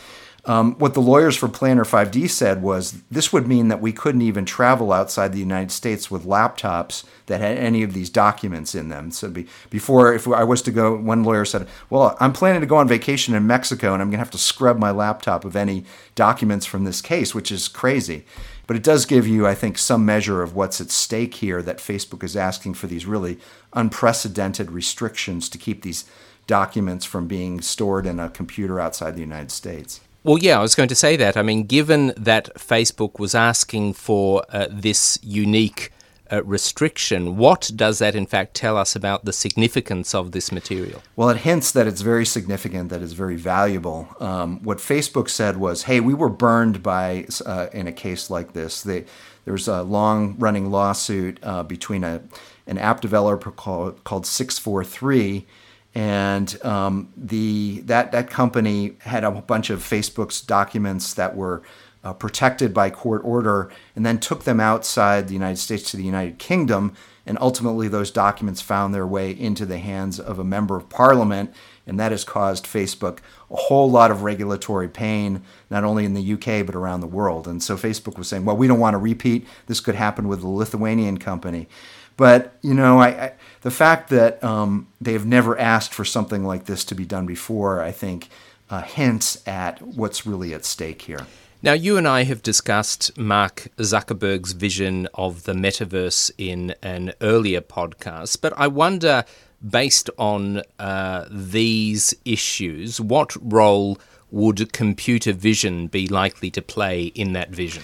um, 0.46 0.74
what 0.78 0.94
the 0.94 1.02
lawyers 1.02 1.36
for 1.36 1.48
Planner 1.48 1.84
5D 1.84 2.30
said 2.30 2.62
was 2.62 3.02
this 3.10 3.32
would 3.32 3.46
mean 3.46 3.68
that 3.68 3.80
we 3.80 3.92
couldn't 3.92 4.22
even 4.22 4.46
travel 4.46 4.92
outside 4.92 5.32
the 5.32 5.38
United 5.38 5.70
States 5.70 6.10
with 6.10 6.24
laptops 6.24 7.04
that 7.26 7.40
had 7.40 7.58
any 7.58 7.82
of 7.82 7.92
these 7.92 8.08
documents 8.08 8.74
in 8.74 8.88
them. 8.88 9.10
So 9.10 9.28
be, 9.28 9.46
before, 9.68 10.14
if 10.14 10.26
I 10.26 10.44
was 10.44 10.62
to 10.62 10.70
go, 10.70 10.96
one 10.96 11.24
lawyer 11.24 11.44
said, 11.44 11.68
"Well, 11.90 12.16
I'm 12.20 12.32
planning 12.32 12.62
to 12.62 12.66
go 12.66 12.76
on 12.76 12.88
vacation 12.88 13.34
in 13.34 13.46
Mexico, 13.46 13.92
and 13.92 14.02
I'm 14.02 14.08
going 14.08 14.18
to 14.18 14.24
have 14.24 14.30
to 14.30 14.38
scrub 14.38 14.78
my 14.78 14.90
laptop 14.90 15.44
of 15.44 15.56
any 15.56 15.84
documents 16.14 16.64
from 16.64 16.84
this 16.84 17.02
case," 17.02 17.34
which 17.34 17.52
is 17.52 17.68
crazy. 17.68 18.24
But 18.66 18.76
it 18.76 18.82
does 18.82 19.04
give 19.04 19.26
you, 19.26 19.46
I 19.46 19.54
think, 19.54 19.76
some 19.76 20.06
measure 20.06 20.42
of 20.42 20.54
what's 20.54 20.80
at 20.80 20.90
stake 20.90 21.34
here. 21.34 21.60
That 21.60 21.78
Facebook 21.78 22.24
is 22.24 22.36
asking 22.36 22.74
for 22.74 22.86
these 22.86 23.04
really 23.04 23.38
unprecedented 23.74 24.70
restrictions 24.70 25.48
to 25.50 25.58
keep 25.58 25.82
these 25.82 26.04
documents 26.46 27.04
from 27.04 27.26
being 27.28 27.60
stored 27.60 28.06
in 28.06 28.18
a 28.18 28.30
computer 28.30 28.80
outside 28.80 29.14
the 29.14 29.20
United 29.20 29.50
States. 29.50 30.00
Well, 30.22 30.38
yeah, 30.38 30.58
I 30.58 30.62
was 30.62 30.74
going 30.74 30.90
to 30.90 30.94
say 30.94 31.16
that. 31.16 31.38
I 31.38 31.42
mean, 31.42 31.64
given 31.64 32.12
that 32.14 32.54
Facebook 32.54 33.18
was 33.18 33.34
asking 33.34 33.94
for 33.94 34.44
uh, 34.50 34.66
this 34.70 35.18
unique 35.22 35.92
uh, 36.30 36.44
restriction, 36.44 37.38
what 37.38 37.70
does 37.74 38.00
that 38.00 38.14
in 38.14 38.26
fact 38.26 38.52
tell 38.52 38.76
us 38.76 38.94
about 38.94 39.24
the 39.24 39.32
significance 39.32 40.14
of 40.14 40.32
this 40.32 40.52
material? 40.52 41.02
Well, 41.16 41.30
it 41.30 41.38
hints 41.38 41.72
that 41.72 41.86
it's 41.86 42.02
very 42.02 42.26
significant, 42.26 42.90
that 42.90 43.00
it's 43.00 43.14
very 43.14 43.36
valuable. 43.36 44.08
Um, 44.20 44.62
what 44.62 44.76
Facebook 44.76 45.30
said 45.30 45.56
was, 45.56 45.84
hey, 45.84 46.00
we 46.00 46.12
were 46.12 46.28
burned 46.28 46.82
by, 46.82 47.26
uh, 47.46 47.68
in 47.72 47.86
a 47.86 47.92
case 47.92 48.28
like 48.28 48.52
this. 48.52 48.82
They, 48.82 49.06
there 49.46 49.52
was 49.54 49.68
a 49.68 49.82
long 49.82 50.36
running 50.38 50.70
lawsuit 50.70 51.40
uh, 51.42 51.62
between 51.62 52.04
a, 52.04 52.22
an 52.66 52.76
app 52.76 53.00
developer 53.00 53.50
called, 53.50 54.04
called 54.04 54.24
Six4Three 54.24 55.46
and 55.94 56.62
um, 56.64 57.12
the 57.16 57.80
that 57.86 58.12
that 58.12 58.30
company 58.30 58.96
had 59.00 59.24
a 59.24 59.30
bunch 59.30 59.70
of 59.70 59.80
Facebook's 59.80 60.40
documents 60.40 61.14
that 61.14 61.36
were 61.36 61.62
uh, 62.04 62.12
protected 62.12 62.72
by 62.72 62.90
court 62.90 63.22
order, 63.24 63.70
and 63.96 64.06
then 64.06 64.18
took 64.18 64.44
them 64.44 64.60
outside 64.60 65.26
the 65.28 65.34
United 65.34 65.58
States 65.58 65.90
to 65.90 65.96
the 65.96 66.04
United 66.04 66.38
Kingdom 66.38 66.94
And 67.26 67.38
ultimately, 67.40 67.86
those 67.88 68.10
documents 68.10 68.60
found 68.60 68.94
their 68.94 69.06
way 69.06 69.30
into 69.30 69.66
the 69.66 69.78
hands 69.78 70.18
of 70.18 70.38
a 70.38 70.44
member 70.44 70.76
of 70.76 70.88
parliament, 70.88 71.54
and 71.86 72.00
that 72.00 72.12
has 72.12 72.24
caused 72.24 72.64
Facebook 72.64 73.18
a 73.50 73.56
whole 73.56 73.90
lot 73.90 74.10
of 74.10 74.22
regulatory 74.22 74.88
pain, 74.88 75.42
not 75.70 75.84
only 75.84 76.04
in 76.04 76.14
the 76.14 76.32
UK, 76.32 76.64
but 76.64 76.74
around 76.74 77.00
the 77.00 77.06
world. 77.06 77.46
And 77.46 77.62
so 77.62 77.76
Facebook 77.76 78.16
was 78.16 78.28
saying, 78.28 78.44
well, 78.44 78.56
we 78.56 78.66
don't 78.66 78.80
want 78.80 78.94
to 78.94 78.98
repeat. 78.98 79.46
This 79.66 79.80
could 79.80 79.94
happen 79.96 80.28
with 80.28 80.42
a 80.42 80.48
Lithuanian 80.48 81.18
company. 81.18 81.68
But, 82.16 82.56
you 82.62 82.74
know, 82.74 83.00
I, 83.00 83.08
I 83.08 83.32
the 83.62 83.70
fact 83.70 84.10
that 84.10 84.42
um, 84.42 84.88
they've 85.00 85.26
never 85.26 85.58
asked 85.58 85.92
for 85.92 86.04
something 86.04 86.44
like 86.44 86.64
this 86.64 86.84
to 86.86 86.94
be 86.94 87.04
done 87.04 87.26
before, 87.26 87.82
I 87.82 87.92
think, 87.92 88.28
uh, 88.70 88.82
hints 88.82 89.46
at 89.46 89.82
what's 89.82 90.26
really 90.26 90.54
at 90.54 90.64
stake 90.64 91.02
here. 91.02 91.26
Now, 91.62 91.74
you 91.74 91.98
and 91.98 92.08
I 92.08 92.22
have 92.24 92.42
discussed 92.42 93.18
Mark 93.18 93.68
Zuckerberg's 93.76 94.52
vision 94.52 95.08
of 95.12 95.42
the 95.42 95.52
metaverse 95.52 96.30
in 96.38 96.74
an 96.82 97.12
earlier 97.20 97.60
podcast, 97.60 98.40
but 98.40 98.54
I 98.56 98.66
wonder, 98.66 99.24
based 99.68 100.08
on 100.16 100.62
uh, 100.78 101.26
these 101.30 102.14
issues, 102.24 102.98
what 102.98 103.36
role 103.42 103.98
would 104.30 104.72
computer 104.72 105.34
vision 105.34 105.88
be 105.88 106.08
likely 106.08 106.50
to 106.52 106.62
play 106.62 107.06
in 107.06 107.34
that 107.34 107.50
vision? 107.50 107.82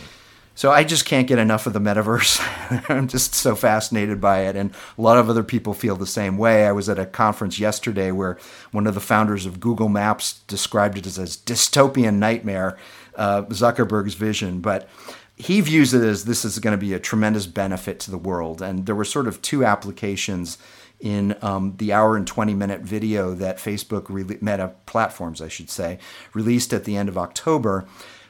So 0.57 0.71
I 0.71 0.85
just 0.85 1.05
can't 1.05 1.29
get 1.29 1.39
enough 1.39 1.67
of 1.67 1.75
the 1.75 1.81
metaverse. 1.81 2.41
I'm 2.91 3.09
just 3.09 3.35
so 3.35 3.55
fascinated 3.55 4.23
by 4.23 4.47
it, 4.47 4.57
and 4.57 4.73
a 4.97 5.03
lot 5.03 5.19
of 5.19 5.29
other 5.29 5.43
people 5.43 5.75
feel 5.75 5.97
the 5.97 6.07
same 6.07 6.39
way. 6.39 6.67
I 6.67 6.73
was 6.73 6.89
at 6.89 6.99
a 6.99 7.05
conference 7.05 7.59
yesterday 7.59 8.11
where 8.11 8.39
one 8.73 8.87
of 8.87 8.95
the 8.95 9.01
founders 9.01 9.45
of 9.45 9.61
Google 9.61 9.91
Maps 9.91 10.41
described 10.49 10.97
it 10.97 11.07
as 11.07 11.19
a 11.19 11.25
dystopian 11.25 12.15
nightmare, 12.15 12.79
uh, 13.17 13.43
Zuckerberg's 13.43 14.15
vision, 14.15 14.61
but 14.61 14.89
he 15.37 15.61
views 15.61 15.93
it 15.93 16.03
as 16.03 16.25
this 16.25 16.43
is 16.43 16.59
going 16.59 16.73
to 16.73 16.79
be 16.81 16.95
a 16.95 16.99
tremendous 16.99 17.47
benefit 17.47 18.01
to 18.01 18.11
the 18.11 18.17
world. 18.17 18.63
And 18.63 18.87
there 18.87 18.95
were 18.95 19.05
sort 19.05 19.29
of 19.29 19.43
two 19.43 19.63
applications 19.63 20.57
in 20.99 21.37
um, 21.43 21.75
the 21.77 21.93
hour 21.93 22.17
and 22.17 22.27
20 22.27 22.55
minute 22.55 22.81
video 22.81 23.35
that 23.35 23.59
Facebook 23.59 24.07
re- 24.09 24.39
Meta 24.41 24.73
platforms, 24.87 25.43
I 25.43 25.49
should 25.49 25.69
say, 25.69 25.99
released 26.33 26.73
at 26.73 26.85
the 26.85 26.97
end 26.97 27.11
of 27.11 27.19
October. 27.19 27.87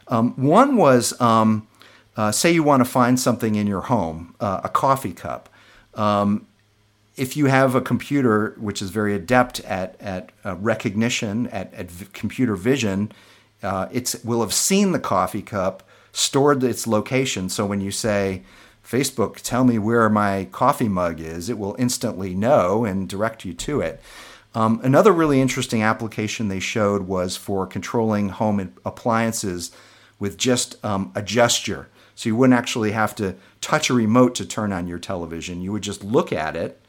Um, 0.08 0.34
one 0.34 0.76
was 0.76 1.18
um, 1.20 1.68
uh, 2.16 2.32
say 2.32 2.52
you 2.52 2.62
want 2.62 2.80
to 2.80 2.90
find 2.90 3.20
something 3.20 3.54
in 3.54 3.66
your 3.66 3.82
home, 3.82 4.34
uh, 4.40 4.60
a 4.64 4.68
coffee 4.68 5.12
cup. 5.12 5.48
Um, 5.94 6.46
if 7.16 7.36
you 7.36 7.46
have 7.46 7.74
a 7.74 7.80
computer 7.80 8.54
which 8.58 8.82
is 8.82 8.90
very 8.90 9.14
adept 9.14 9.60
at, 9.60 9.96
at 10.00 10.32
uh, 10.44 10.56
recognition, 10.56 11.46
at, 11.48 11.72
at 11.74 11.90
v- 11.90 12.06
computer 12.12 12.56
vision, 12.56 13.12
uh, 13.62 13.88
it 13.90 14.14
will 14.22 14.40
have 14.40 14.52
seen 14.52 14.92
the 14.92 14.98
coffee 14.98 15.42
cup, 15.42 15.82
stored 16.12 16.62
its 16.62 16.86
location. 16.86 17.48
So 17.48 17.64
when 17.66 17.80
you 17.80 17.90
say, 17.90 18.42
Facebook, 18.86 19.40
tell 19.40 19.64
me 19.64 19.78
where 19.78 20.08
my 20.08 20.46
coffee 20.52 20.88
mug 20.88 21.20
is, 21.20 21.48
it 21.48 21.58
will 21.58 21.74
instantly 21.78 22.34
know 22.34 22.84
and 22.84 23.08
direct 23.08 23.44
you 23.44 23.52
to 23.54 23.80
it. 23.80 24.00
Um, 24.54 24.80
another 24.82 25.12
really 25.12 25.40
interesting 25.40 25.82
application 25.82 26.48
they 26.48 26.60
showed 26.60 27.02
was 27.02 27.36
for 27.36 27.66
controlling 27.66 28.28
home 28.28 28.72
appliances 28.84 29.72
with 30.18 30.38
just 30.38 30.82
um, 30.84 31.12
a 31.14 31.20
gesture. 31.20 31.88
So 32.16 32.30
you 32.30 32.34
wouldn't 32.34 32.58
actually 32.58 32.92
have 32.92 33.14
to 33.16 33.36
touch 33.60 33.90
a 33.90 33.94
remote 33.94 34.34
to 34.36 34.46
turn 34.46 34.72
on 34.72 34.88
your 34.88 34.98
television. 34.98 35.60
You 35.60 35.70
would 35.72 35.82
just 35.82 36.02
look 36.02 36.32
at 36.32 36.56
it. 36.56 36.80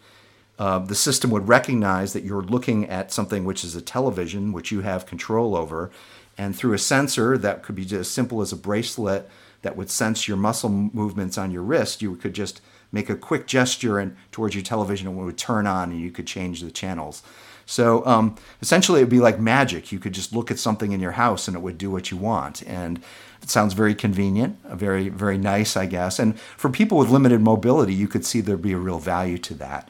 Uh, 0.57 0.79
the 0.79 0.96
system 0.96 1.29
would 1.29 1.48
recognize 1.48 2.13
that 2.13 2.24
you're 2.24 2.41
looking 2.41 2.89
at 2.89 3.12
something 3.12 3.46
which 3.46 3.63
is 3.63 3.75
a 3.75 3.81
television, 3.81 4.53
which 4.53 4.72
you 4.72 4.81
have 4.81 5.05
control 5.05 5.55
over. 5.55 5.91
And 6.38 6.55
through 6.55 6.74
a 6.74 6.79
sensor 6.79 7.38
that 7.38 7.62
could 7.62 7.75
be 7.75 7.86
as 7.96 8.10
simple 8.10 8.41
as 8.41 8.51
a 8.51 8.55
bracelet 8.55 9.29
that 9.63 9.75
would 9.75 9.89
sense 9.89 10.27
your 10.27 10.38
muscle 10.38 10.69
movements 10.69 11.38
on 11.38 11.51
your 11.51 11.62
wrist, 11.62 12.01
you 12.01 12.15
could 12.15 12.34
just 12.34 12.62
make 12.91 13.10
a 13.10 13.15
quick 13.15 13.48
gesture 13.48 14.00
and 14.00 14.15
towards 14.31 14.55
your 14.55 14.63
television 14.63 15.07
and 15.07 15.19
it 15.19 15.24
would 15.24 15.38
turn 15.38 15.67
on 15.67 15.91
and 15.91 16.00
you 16.00 16.10
could 16.10 16.25
change 16.25 16.62
the 16.62 16.72
channels. 16.72 17.22
So 17.65 18.05
um, 18.05 18.38
essentially, 18.62 19.01
it 19.01 19.03
would 19.03 19.10
be 19.10 19.19
like 19.19 19.41
magic. 19.41 19.91
You 19.91 20.00
could 20.00 20.13
just 20.13 20.31
look 20.31 20.50
at 20.50 20.57
something 20.57 20.93
in 20.93 21.01
your 21.01 21.12
house 21.12 21.50
and 21.50 21.57
it 21.57 21.60
would 21.60 21.77
do 21.77 21.91
what 21.91 22.12
you 22.12 22.17
want. 22.17 22.63
And 22.65 23.03
it 23.48 23.51
sounds 23.51 23.74
very 23.74 23.96
convenient, 23.96 24.58
very, 24.74 25.08
very 25.08 25.38
nice, 25.38 25.77
I 25.77 25.86
guess. 25.86 26.20
And 26.20 26.38
for 26.38 26.70
people 26.70 26.98
with 26.98 27.10
limited 27.10 27.39
mobility, 27.39 27.94
you 27.94 28.10
could 28.10 28.25
see 28.25 28.42
there'd 28.42 28.62
be 28.62 28.74
a 28.74 28.77
real 28.77 29.00
value 29.00 29.38
to 29.38 29.54
that. 29.54 29.88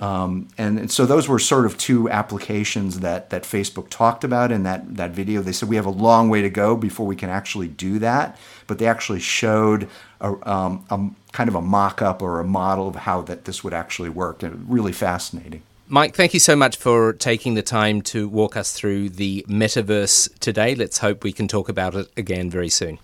Um, 0.00 0.48
and 0.58 0.90
so 0.90 1.06
those 1.06 1.28
were 1.28 1.38
sort 1.38 1.66
of 1.66 1.78
two 1.78 2.10
applications 2.10 2.98
that, 3.00 3.30
that 3.30 3.44
Facebook 3.44 3.90
talked 3.90 4.24
about 4.24 4.50
in 4.50 4.64
that, 4.64 4.96
that 4.96 5.12
video. 5.12 5.40
They 5.40 5.52
said 5.52 5.68
we 5.68 5.76
have 5.76 5.86
a 5.86 5.90
long 5.90 6.28
way 6.28 6.42
to 6.42 6.50
go 6.50 6.76
before 6.76 7.06
we 7.06 7.14
can 7.14 7.30
actually 7.30 7.68
do 7.68 8.00
that, 8.00 8.36
but 8.66 8.80
they 8.80 8.88
actually 8.88 9.20
showed 9.20 9.88
a, 10.20 10.50
um, 10.50 10.84
a 10.90 10.98
kind 11.30 11.48
of 11.48 11.54
a 11.54 11.62
mock-up 11.62 12.22
or 12.22 12.40
a 12.40 12.44
model 12.44 12.88
of 12.88 12.96
how 12.96 13.22
that 13.22 13.44
this 13.44 13.62
would 13.62 13.72
actually 13.72 14.08
work. 14.08 14.42
And 14.42 14.68
really 14.68 14.92
fascinating. 14.92 15.62
Mike, 15.88 16.16
thank 16.16 16.34
you 16.34 16.40
so 16.40 16.56
much 16.56 16.76
for 16.76 17.12
taking 17.12 17.54
the 17.54 17.62
time 17.62 18.02
to 18.02 18.28
walk 18.28 18.56
us 18.56 18.72
through 18.72 19.08
the 19.08 19.46
metaverse 19.48 20.36
today. 20.40 20.74
Let's 20.74 20.98
hope 20.98 21.22
we 21.22 21.32
can 21.32 21.46
talk 21.46 21.68
about 21.68 21.94
it 21.94 22.10
again 22.16 22.50
very 22.50 22.68
soon. 22.68 22.98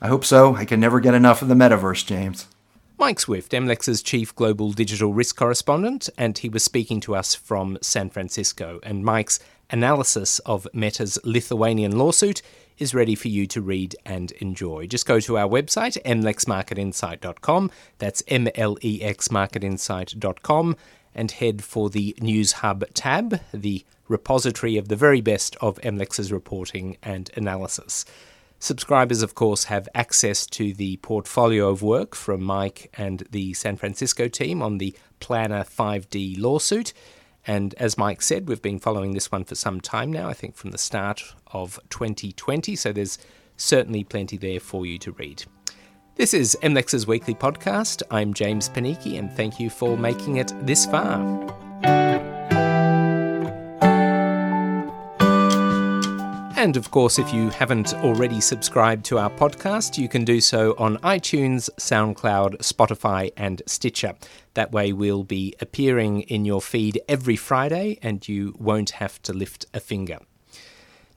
I 0.00 0.06
hope 0.06 0.24
so. 0.24 0.54
I 0.54 0.64
can 0.64 0.78
never 0.78 1.00
get 1.00 1.14
enough 1.14 1.42
of 1.42 1.48
the 1.48 1.56
metaverse, 1.56 2.06
James. 2.06 2.46
Mike 2.96 3.18
Swift, 3.18 3.50
MLEX's 3.50 4.02
chief 4.02 4.32
global 4.36 4.72
digital 4.72 5.12
risk 5.12 5.34
correspondent, 5.34 6.08
and 6.16 6.38
he 6.38 6.48
was 6.48 6.62
speaking 6.62 7.00
to 7.00 7.16
us 7.16 7.34
from 7.34 7.76
San 7.82 8.08
Francisco. 8.08 8.78
And 8.84 9.04
Mike's 9.04 9.40
analysis 9.70 10.38
of 10.40 10.68
Meta's 10.72 11.18
Lithuanian 11.24 11.98
lawsuit 11.98 12.40
is 12.78 12.94
ready 12.94 13.16
for 13.16 13.26
you 13.26 13.48
to 13.48 13.60
read 13.60 13.96
and 14.06 14.30
enjoy. 14.32 14.86
Just 14.86 15.06
go 15.06 15.18
to 15.18 15.38
our 15.38 15.48
website, 15.48 16.00
mlexmarketinsight.com. 16.04 17.70
That's 17.98 18.22
M 18.28 18.48
L 18.54 18.78
E 18.80 19.02
X 19.02 19.26
marketinsight.com 19.26 20.76
and 21.18 21.32
head 21.32 21.62
for 21.62 21.90
the 21.90 22.16
News 22.20 22.52
Hub 22.52 22.84
tab, 22.94 23.40
the 23.52 23.84
repository 24.06 24.78
of 24.78 24.88
the 24.88 24.96
very 24.96 25.20
best 25.20 25.56
of 25.60 25.78
MLEX's 25.80 26.32
reporting 26.32 26.96
and 27.02 27.28
analysis. 27.36 28.04
Subscribers, 28.60 29.20
of 29.20 29.34
course, 29.34 29.64
have 29.64 29.88
access 29.94 30.46
to 30.46 30.72
the 30.72 30.96
portfolio 30.98 31.68
of 31.68 31.82
work 31.82 32.14
from 32.14 32.42
Mike 32.42 32.90
and 32.96 33.24
the 33.30 33.52
San 33.54 33.76
Francisco 33.76 34.28
team 34.28 34.62
on 34.62 34.78
the 34.78 34.96
Planner 35.20 35.64
5D 35.64 36.40
lawsuit. 36.40 36.92
And 37.46 37.74
as 37.74 37.98
Mike 37.98 38.22
said, 38.22 38.48
we've 38.48 38.62
been 38.62 38.78
following 38.78 39.12
this 39.12 39.32
one 39.32 39.44
for 39.44 39.56
some 39.56 39.80
time 39.80 40.12
now, 40.12 40.28
I 40.28 40.34
think 40.34 40.56
from 40.56 40.70
the 40.70 40.78
start 40.78 41.34
of 41.48 41.80
2020. 41.90 42.76
So 42.76 42.92
there's 42.92 43.18
certainly 43.56 44.04
plenty 44.04 44.36
there 44.36 44.60
for 44.60 44.86
you 44.86 44.98
to 45.00 45.12
read. 45.12 45.44
This 46.18 46.34
is 46.34 46.58
MLEX's 46.64 47.06
weekly 47.06 47.36
podcast. 47.36 48.02
I'm 48.10 48.34
James 48.34 48.68
Panichi, 48.68 49.20
and 49.20 49.30
thank 49.30 49.60
you 49.60 49.70
for 49.70 49.96
making 49.96 50.38
it 50.38 50.52
this 50.66 50.84
far. 50.84 51.20
And 56.56 56.76
of 56.76 56.90
course, 56.90 57.20
if 57.20 57.32
you 57.32 57.50
haven't 57.50 57.94
already 57.94 58.40
subscribed 58.40 59.04
to 59.04 59.18
our 59.18 59.30
podcast, 59.30 59.96
you 59.96 60.08
can 60.08 60.24
do 60.24 60.40
so 60.40 60.74
on 60.76 60.96
iTunes, 60.98 61.70
SoundCloud, 61.78 62.56
Spotify, 62.62 63.30
and 63.36 63.62
Stitcher. 63.66 64.14
That 64.54 64.72
way, 64.72 64.92
we'll 64.92 65.22
be 65.22 65.54
appearing 65.60 66.22
in 66.22 66.44
your 66.44 66.60
feed 66.60 67.00
every 67.08 67.36
Friday, 67.36 67.96
and 68.02 68.26
you 68.26 68.56
won't 68.58 68.90
have 68.90 69.22
to 69.22 69.32
lift 69.32 69.66
a 69.72 69.78
finger. 69.78 70.18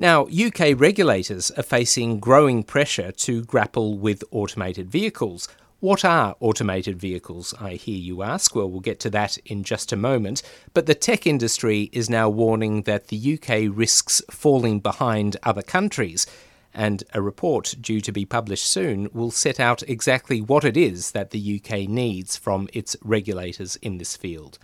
Now, 0.01 0.25
UK 0.25 0.73
regulators 0.75 1.51
are 1.51 1.61
facing 1.61 2.19
growing 2.19 2.63
pressure 2.63 3.11
to 3.11 3.43
grapple 3.43 3.99
with 3.99 4.23
automated 4.31 4.89
vehicles. 4.89 5.47
What 5.79 6.03
are 6.03 6.35
automated 6.39 6.97
vehicles, 6.97 7.53
I 7.61 7.73
hear 7.73 7.99
you 7.99 8.23
ask? 8.23 8.55
Well, 8.55 8.67
we'll 8.67 8.79
get 8.79 8.99
to 9.01 9.11
that 9.11 9.37
in 9.45 9.63
just 9.63 9.93
a 9.93 9.95
moment. 9.95 10.41
But 10.73 10.87
the 10.87 10.95
tech 10.95 11.27
industry 11.27 11.91
is 11.93 12.09
now 12.09 12.29
warning 12.29 12.81
that 12.83 13.09
the 13.09 13.39
UK 13.39 13.71
risks 13.71 14.23
falling 14.31 14.79
behind 14.79 15.37
other 15.43 15.61
countries. 15.61 16.25
And 16.73 17.03
a 17.13 17.21
report 17.21 17.75
due 17.79 18.01
to 18.01 18.11
be 18.11 18.25
published 18.25 18.65
soon 18.65 19.07
will 19.13 19.29
set 19.29 19.59
out 19.59 19.83
exactly 19.83 20.41
what 20.41 20.65
it 20.65 20.77
is 20.77 21.11
that 21.11 21.29
the 21.29 21.61
UK 21.63 21.87
needs 21.87 22.35
from 22.35 22.67
its 22.73 22.97
regulators 23.03 23.75
in 23.83 23.99
this 23.99 24.17
field. 24.17 24.57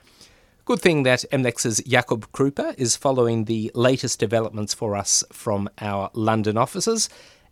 Good 0.68 0.82
thing 0.82 1.04
that 1.04 1.24
MLEX's 1.32 1.80
Jakub 1.88 2.26
Krupa 2.34 2.78
is 2.78 2.98
following 2.98 3.46
the 3.46 3.72
latest 3.74 4.20
developments 4.20 4.74
for 4.74 4.98
us 4.98 5.24
from 5.32 5.70
our 5.80 6.10
London 6.12 6.58
offices, 6.58 7.08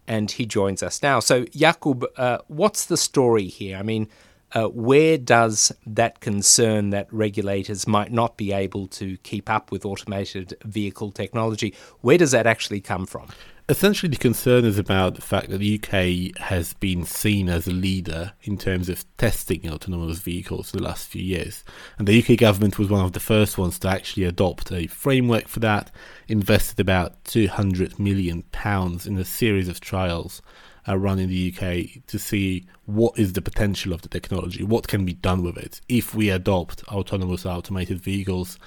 and 0.06 0.30
he 0.30 0.46
joins 0.46 0.84
us 0.84 1.02
now. 1.02 1.22
So, 1.22 1.46
Jakub, 1.46 2.04
uh, 2.18 2.40
what's 2.48 2.86
the 2.86 2.98
story 2.98 3.48
here? 3.48 3.78
I 3.78 3.84
mean, 3.84 4.10
uh, 4.54 4.68
where 4.68 5.18
does 5.18 5.72
that 5.86 6.20
concern 6.20 6.92
that 6.92 7.12
regulators 7.12 7.88
might 7.88 8.12
not 8.12 8.38
be 8.38 8.52
able 8.52 8.88
to 8.88 9.18
keep 9.18 9.50
up 9.50 9.72
with 9.72 9.86
automated 9.86 10.56
vehicle 10.64 11.12
technology, 11.12 11.74
where 12.02 12.18
does 12.18 12.32
that 12.32 12.48
actually 12.48 12.82
come 12.82 13.06
from? 13.06 13.28
essentially 13.68 14.10
the 14.10 14.18
concern 14.18 14.64
is 14.64 14.78
about 14.78 15.16
the 15.16 15.22
fact 15.22 15.50
that 15.50 15.58
the 15.58 15.80
UK 15.82 16.40
has 16.40 16.74
been 16.76 17.04
seen 17.04 17.50
as 17.50 17.68
a 17.68 17.72
leader 17.72 18.34
in 18.44 18.58
terms 18.58 18.90
of 18.90 19.04
testing 19.18 19.68
autonomous 19.70 20.20
vehicles 20.20 20.70
for 20.70 20.78
the 20.78 20.84
last 20.84 21.08
few 21.08 21.24
years. 21.24 21.64
And 21.98 22.08
the 22.08 22.24
UK 22.24 22.38
government 22.38 22.78
was 22.78 22.90
one 22.90 23.04
of 23.04 23.14
the 23.14 23.20
first 23.20 23.58
ones 23.58 23.80
to 23.80 23.88
actually 23.88 24.26
adopt 24.26 24.72
a 24.72 24.88
framework 24.88 25.48
for 25.48 25.60
that, 25.62 25.92
invested 26.28 26.80
about 26.80 27.24
200 27.26 28.00
million 28.00 28.44
pounds 28.52 29.08
in 29.08 29.18
a 29.18 29.26
series 29.26 29.68
of 29.68 29.80
trials 29.80 30.42
uh, 30.88 30.98
run 30.98 31.20
in 31.20 31.30
the 31.30 31.54
UK 31.54 32.06
to 32.08 32.20
see 32.20 32.66
what 32.86 33.18
is 33.18 33.34
the 33.34 33.42
potential 33.42 33.94
of 33.94 34.02
the 34.02 34.10
technology, 34.10 34.64
what 34.64 34.88
can 34.88 35.06
be 35.06 35.14
done 35.14 35.44
with 35.44 35.58
it 35.58 35.82
if 35.90 36.14
we 36.14 36.30
adopt 36.30 36.84
autonomous 36.86 37.46
automated 37.46 38.00
vehicles, 38.00 38.60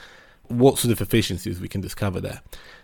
what 0.48 0.78
sort 0.78 0.92
of 0.92 1.00
efficiencies 1.00 1.60
we 1.60 1.68
can 1.68 1.80
discover 1.80 2.20
there. 2.20 2.40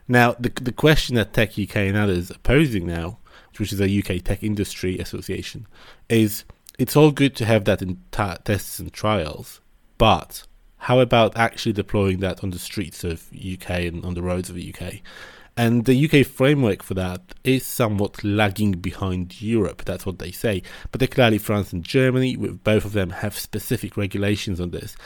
Now, 0.06 0.36
the, 0.38 0.50
the 0.50 0.72
question 0.72 1.16
that 1.16 1.32
Tech 1.32 1.58
UK 1.58 1.76
and 1.76 1.96
others 1.96 2.30
are 2.30 2.38
posing 2.38 2.86
now, 2.86 3.18
which 3.58 3.72
is 3.72 3.80
a 3.80 3.98
UK 3.98 4.22
Tech 4.22 4.42
Industry 4.42 4.98
Association, 4.98 5.66
is 6.08 6.44
it's 6.78 6.96
all 6.96 7.10
good 7.10 7.34
to 7.36 7.44
have 7.44 7.64
that 7.64 7.82
in 7.82 8.00
tests 8.10 8.78
and 8.78 8.92
trials, 8.92 9.60
but 9.96 10.44
how 10.78 11.00
about 11.00 11.36
actually 11.36 11.72
deploying 11.72 12.18
that 12.18 12.44
on 12.44 12.50
the 12.50 12.58
streets 12.58 13.04
of 13.04 13.30
UK 13.32 13.70
and 13.70 14.04
on 14.04 14.14
the 14.14 14.22
roads 14.22 14.50
of 14.50 14.56
the 14.56 14.74
UK? 14.74 14.96
And 15.56 15.84
the 15.84 16.04
UK 16.04 16.26
framework 16.26 16.82
for 16.82 16.94
that 16.94 17.22
is 17.44 17.64
somewhat 17.64 18.24
lagging 18.24 18.72
behind 18.72 19.40
Europe. 19.40 19.84
That's 19.84 20.04
what 20.04 20.18
they 20.18 20.32
say. 20.32 20.62
Particularly 20.90 21.38
France 21.38 21.72
and 21.72 21.84
Germany, 21.84 22.36
with 22.36 22.64
both 22.64 22.84
of 22.84 22.92
them 22.92 23.10
have 23.10 23.38
specific 23.38 23.96
regulations 23.96 24.60
on 24.60 24.70
this. 24.70 24.96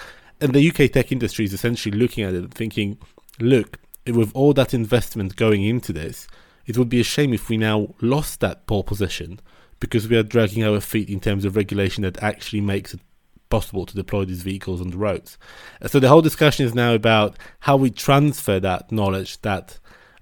And 0.41 0.55
the 0.55 0.71
UK 0.71 0.91
tech 0.91 1.13
industry 1.13 1.45
is 1.45 1.53
essentially 1.53 1.97
looking 1.97 2.25
at 2.25 2.35
it 2.35 2.45
and 2.45 2.55
thinking, 2.55 2.99
look, 3.41 3.79
with 4.07 4.35
all 4.35 4.55
that 4.55 4.73
investment 4.73 5.37
going 5.37 5.65
into 5.65 5.93
this, 5.93 6.27
it 6.67 6.79
would 6.79 6.89
be 6.89 7.01
a 7.01 7.05
shame 7.05 7.35
if 7.35 7.49
we 7.49 7.57
now 7.57 7.95
lost 8.01 8.41
that 8.41 8.67
pole 8.67 8.85
position 8.85 9.41
because 9.81 10.09
we 10.09 10.17
are 10.17 10.23
dragging 10.23 10.65
our 10.65 10.81
feet 10.81 11.09
in 11.09 11.21
terms 11.21 11.45
of 11.45 11.57
regulation 11.57 12.03
that 12.03 12.23
actually 12.23 12.61
makes 12.61 12.95
it 12.95 13.01
possible 13.49 13.87
to 13.87 13.95
deploy 13.95 14.25
these 14.25 14.43
vehicles 14.43 14.81
on 14.81 14.91
the 14.91 14.97
roads. 14.97 15.39
So 15.87 16.01
the 16.01 16.09
whole 16.09 16.23
discussion 16.23 16.67
is 16.67 16.75
now 16.75 16.95
about 16.95 17.37
how 17.61 17.77
we 17.77 17.91
transfer 17.91 18.61
that 18.61 18.93
knowledge, 18.93 19.41
that 19.43 19.79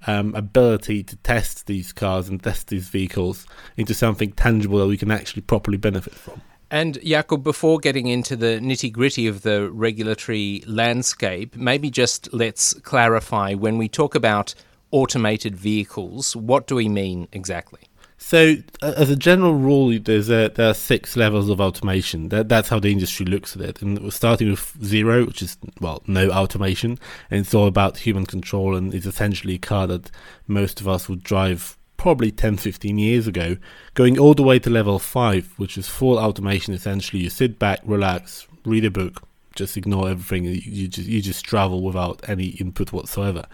um, 0.07 0.35
ability 0.35 1.03
to 1.05 1.17
test 1.17 1.67
these 1.67 1.93
cars 1.93 2.29
and 2.29 2.43
test 2.43 2.69
these 2.69 2.89
vehicles 2.89 3.47
into 3.77 3.95
something 3.95 4.33
tangible 4.33 4.79
that 4.79 4.87
we 4.87 4.97
can 4.97 5.11
actually 5.11 5.43
properly 5.43 5.79
benefit 5.79 6.15
from. 6.15 6.41
And 6.71 6.99
Jakub, 6.99 7.45
before 7.45 7.79
getting 7.79 8.09
into 8.09 8.35
the 8.35 8.59
nitty 8.61 8.93
gritty 8.93 9.29
of 9.29 9.43
the 9.43 9.71
regulatory 9.71 10.65
landscape, 10.67 11.55
maybe 11.55 11.91
just 11.91 12.33
let's 12.33 12.75
clarify 12.75 13.55
when 13.55 13.79
we 13.79 13.89
talk 13.89 14.17
about 14.17 14.55
automated 14.91 15.55
vehicles, 15.55 16.35
what 16.35 16.67
do 16.67 16.75
we 16.75 16.89
mean 16.89 17.29
exactly? 17.33 17.83
So, 18.29 18.57
uh, 18.83 18.93
as 18.97 19.09
a 19.09 19.15
general 19.15 19.55
rule, 19.55 19.97
there's 20.01 20.31
a, 20.31 20.49
there 20.49 20.71
are 20.71 20.75
six 20.75 21.17
levels 21.17 21.49
of 21.49 21.61
automation. 21.61 22.31
That, 22.31 22.49
that's 22.49 22.69
how 22.69 22.81
the 22.81 22.91
industry 22.91 23.25
looks 23.25 23.55
at 23.55 23.63
it. 23.63 23.81
And 23.81 24.03
we're 24.03 24.11
starting 24.11 24.51
with 24.51 24.77
zero, 24.83 25.27
which 25.27 25.43
is 25.43 25.57
well, 25.81 26.03
no 26.09 26.29
automation, 26.31 26.99
and 27.31 27.43
it's 27.43 27.55
all 27.55 27.69
about 27.69 27.99
human 27.99 28.27
control. 28.27 28.75
And 28.75 28.93
it's 28.93 29.07
essentially 29.07 29.55
a 29.55 29.59
car 29.59 29.87
that 29.87 30.11
most 30.49 30.81
of 30.81 30.89
us 30.89 31.09
would 31.09 31.23
drive 31.23 31.79
probably 31.99 32.33
10, 32.33 32.57
15 32.57 32.99
years 32.99 33.29
ago, 33.29 33.59
going 33.95 34.19
all 34.19 34.35
the 34.35 34.43
way 34.43 34.59
to 34.59 34.71
level 34.71 34.99
five, 34.99 35.55
which 35.57 35.79
is 35.79 35.87
full 35.87 36.19
automation. 36.19 36.75
Essentially, 36.75 37.23
you 37.23 37.31
sit 37.31 37.61
back, 37.61 37.79
relax, 37.85 38.49
read 38.65 38.85
a 38.85 38.91
book, 38.91 39.23
just 39.57 39.77
ignore 39.77 40.09
everything. 40.09 40.45
You, 40.45 40.89
just 40.89 41.09
you 41.09 41.21
just 41.21 41.45
travel 41.45 41.83
without 41.83 42.29
any 42.29 42.47
input 42.47 42.93
whatsoever. 42.93 43.47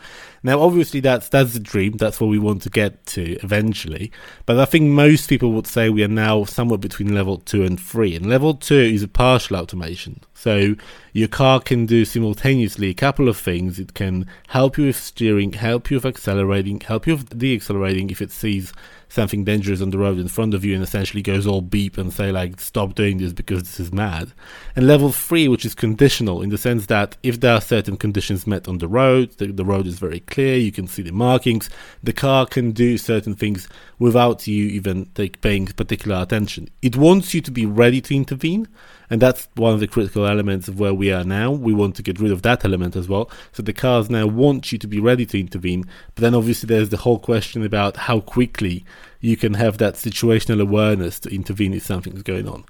Now, 0.43 0.61
obviously, 0.61 1.01
that's 1.01 1.29
that's 1.29 1.55
the 1.55 1.61
dream. 1.61 1.97
That's 1.97 2.21
what 2.21 2.29
we 2.29 2.39
want 2.39 2.63
to 2.63 2.71
get 2.71 3.07
to 3.07 3.39
eventually. 3.43 4.13
But 4.45 4.59
I 4.59 4.65
think 4.65 4.91
most 4.91 5.29
people 5.29 5.53
would 5.53 5.67
say 5.67 5.89
we 5.89 6.05
are 6.05 6.09
now 6.09 6.45
somewhere 6.45 6.79
between 6.79 7.15
level 7.15 7.39
two 7.39 7.65
and 7.65 7.81
three. 7.81 8.15
And 8.15 8.27
level 8.27 8.55
two 8.55 8.75
is 8.75 9.03
a 9.03 9.09
partial 9.09 9.57
automation. 9.57 10.21
So 10.35 10.75
your 11.13 11.29
car 11.29 11.61
can 11.61 11.87
do 11.87 12.05
simultaneously 12.05 12.89
a 12.89 12.95
couple 12.95 13.29
of 13.29 13.37
things. 13.37 13.79
It 13.79 13.95
can 13.95 14.27
help 14.49 14.77
you 14.77 14.87
with 14.87 14.97
steering, 14.97 15.53
help 15.53 15.91
you 15.91 15.99
with 15.99 16.07
accelerating, 16.07 16.81
help 16.81 17.07
you 17.07 17.15
with 17.15 17.39
deaccelerating 17.39 18.11
if 18.11 18.21
it 18.21 18.33
sees 18.33 18.73
something 19.13 19.45
dangerous 19.45 19.83
on 19.83 19.91
the 19.91 19.99
road 19.99 20.19
in 20.19 20.27
front 20.27 20.55
of 20.55 20.65
you 20.65 20.75
and 20.75 20.83
essentially 20.83 21.21
goes 21.21 21.47
all 21.47 21.61
beep 21.61 21.99
and 21.99 22.13
say 22.13 22.33
like 22.33 22.59
stop 22.59 22.95
doing 22.95 23.19
this 23.19 23.33
because 23.33 23.63
this 23.63 23.79
is 23.79 23.93
mad. 23.93 24.33
And 24.75 24.87
level 24.87 25.13
3 25.13 25.49
which 25.49 25.67
is 25.67 25.75
conditional 25.75 26.41
in 26.41 26.49
the 26.49 26.57
sense 26.57 26.87
that 26.87 27.17
if 27.23 27.41
there 27.41 27.55
are 27.55 27.61
certain 27.61 27.99
conditions 27.99 28.47
met 28.47 28.67
on 28.69 28.79
the 28.79 28.89
road 28.89 29.33
the, 29.37 29.47
the 29.49 29.65
road 29.65 29.87
is 29.87 29.99
very 29.99 30.21
clear 30.21 30.57
you 30.57 30.73
can 30.73 30.87
see 30.87 31.03
the 31.03 31.13
markings 31.13 31.69
the 32.03 32.15
car 32.15 32.47
can 32.47 32.73
do 32.73 32.97
certain 32.97 33.35
things 33.35 33.69
without 33.99 34.47
you 34.47 34.67
even 34.67 35.07
take, 35.15 35.41
paying 35.43 35.67
particular 35.67 36.21
attention. 36.21 36.69
It 36.81 36.97
wants 36.97 37.35
you 37.35 37.41
to 37.43 37.51
be 37.51 37.67
ready 37.67 38.01
to 38.01 38.17
intervene 38.17 38.67
and 39.13 39.21
that's 39.21 39.47
one 39.57 39.75
of 39.75 39.81
the 39.81 39.87
critical 39.87 40.27
elements 40.27 40.69
of 40.69 40.81
where 40.81 40.95
we 40.95 41.13
are 41.13 41.23
now. 41.23 41.51
We 41.51 41.75
want 41.75 41.97
to 41.97 42.03
get 42.03 42.19
rid 42.19 42.33
of 42.33 42.41
that 42.43 42.65
element 42.65 42.97
as 42.97 43.11
well. 43.11 43.31
So 43.53 43.63
the 43.63 43.75
cars 43.75 44.09
now 44.09 44.27
want 44.27 44.73
you 44.73 44.79
to 44.79 44.87
be 44.87 45.01
ready 45.01 45.27
to 45.27 45.39
intervene. 45.39 45.85
But 46.15 46.23
then 46.23 46.35
obviously 46.35 46.67
there's 46.67 46.89
the 46.89 46.97
whole 46.97 47.19
question 47.19 47.63
about 47.63 47.99
how 47.99 48.21
quickly 48.21 48.87
you 49.21 49.37
can 49.37 49.53
have 49.53 49.77
that 49.77 49.97
situational 49.97 50.63
awareness 50.63 51.21
to 51.21 51.29
intervene 51.29 51.75
if 51.75 51.83
something's 51.83 52.23
going 52.23 52.49
on. 52.49 52.65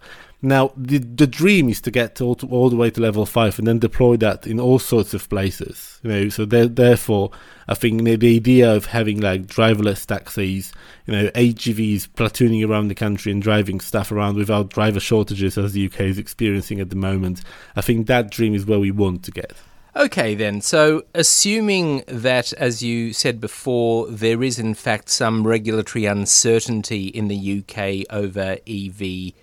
Now, 0.45 0.73
the, 0.77 0.99
the 0.99 1.29
dream 1.29 1.69
is 1.69 1.81
to 1.83 1.93
get 1.93 2.21
all, 2.21 2.35
to, 2.35 2.49
all 2.49 2.69
the 2.69 2.75
way 2.75 2.91
to 2.91 3.01
level 3.01 3.25
five 3.27 3.61
and 3.61 3.69
then 3.69 3.79
deploy 3.79 4.17
that 4.17 4.45
in 4.45 4.59
all 4.59 4.81
sorts 4.81 5.15
of 5.15 5.29
places. 5.29 6.01
You 6.03 6.11
know, 6.11 6.29
so 6.31 6.45
therefore, 6.45 7.31
I 7.69 7.75
think 7.75 8.03
the, 8.03 8.17
the 8.17 8.37
idea 8.37 8.75
of 8.75 8.87
having 8.87 9.21
like 9.21 9.47
driverless 9.47 10.05
taxis, 10.05 10.73
you 11.07 11.15
know, 11.15 11.29
HGVs 11.29 12.09
platooning 12.09 12.69
around 12.69 12.89
the 12.89 12.97
country 12.97 13.31
and 13.31 13.41
driving 13.41 13.79
stuff 13.79 14.11
around 14.11 14.35
without 14.35 14.71
driver 14.71 14.99
shortages 14.99 15.57
as 15.57 15.75
the 15.75 15.87
UK 15.87 16.01
is 16.01 16.19
experiencing 16.19 16.81
at 16.81 16.91
the 16.91 16.97
moment, 16.97 17.43
I 17.77 17.81
think 17.81 18.09
that 18.09 18.33
dream 18.33 18.53
is 18.53 18.67
where 18.67 18.81
we 18.81 18.91
want 18.91 19.23
to 19.25 19.31
get. 19.31 19.53
Okay, 19.95 20.35
then. 20.35 20.61
So, 20.61 21.05
assuming 21.15 22.03
that, 22.09 22.53
as 22.55 22.83
you 22.83 23.13
said 23.13 23.41
before, 23.41 24.09
there 24.09 24.43
is 24.43 24.59
in 24.59 24.75
fact 24.75 25.11
some 25.11 25.47
regulatory 25.47 26.07
uncertainty 26.07 27.09
in 27.09 27.29
the 27.29 27.61
UK 27.61 28.07
over 28.11 28.57
EV 28.67 29.35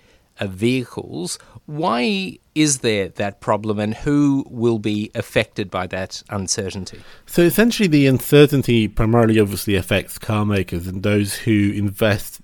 vehicles. 0.46 1.38
Why 1.66 2.38
is 2.54 2.78
there 2.78 3.08
that 3.08 3.40
problem 3.40 3.78
and 3.78 3.94
who 3.94 4.44
will 4.48 4.78
be 4.78 5.10
affected 5.14 5.70
by 5.70 5.86
that 5.88 6.22
uncertainty? 6.30 7.00
So, 7.26 7.42
essentially, 7.42 7.88
the 7.88 8.06
uncertainty 8.06 8.88
primarily 8.88 9.38
obviously 9.38 9.74
affects 9.74 10.18
car 10.18 10.44
makers 10.44 10.86
and 10.86 11.02
those 11.02 11.34
who 11.34 11.72
invest 11.74 12.40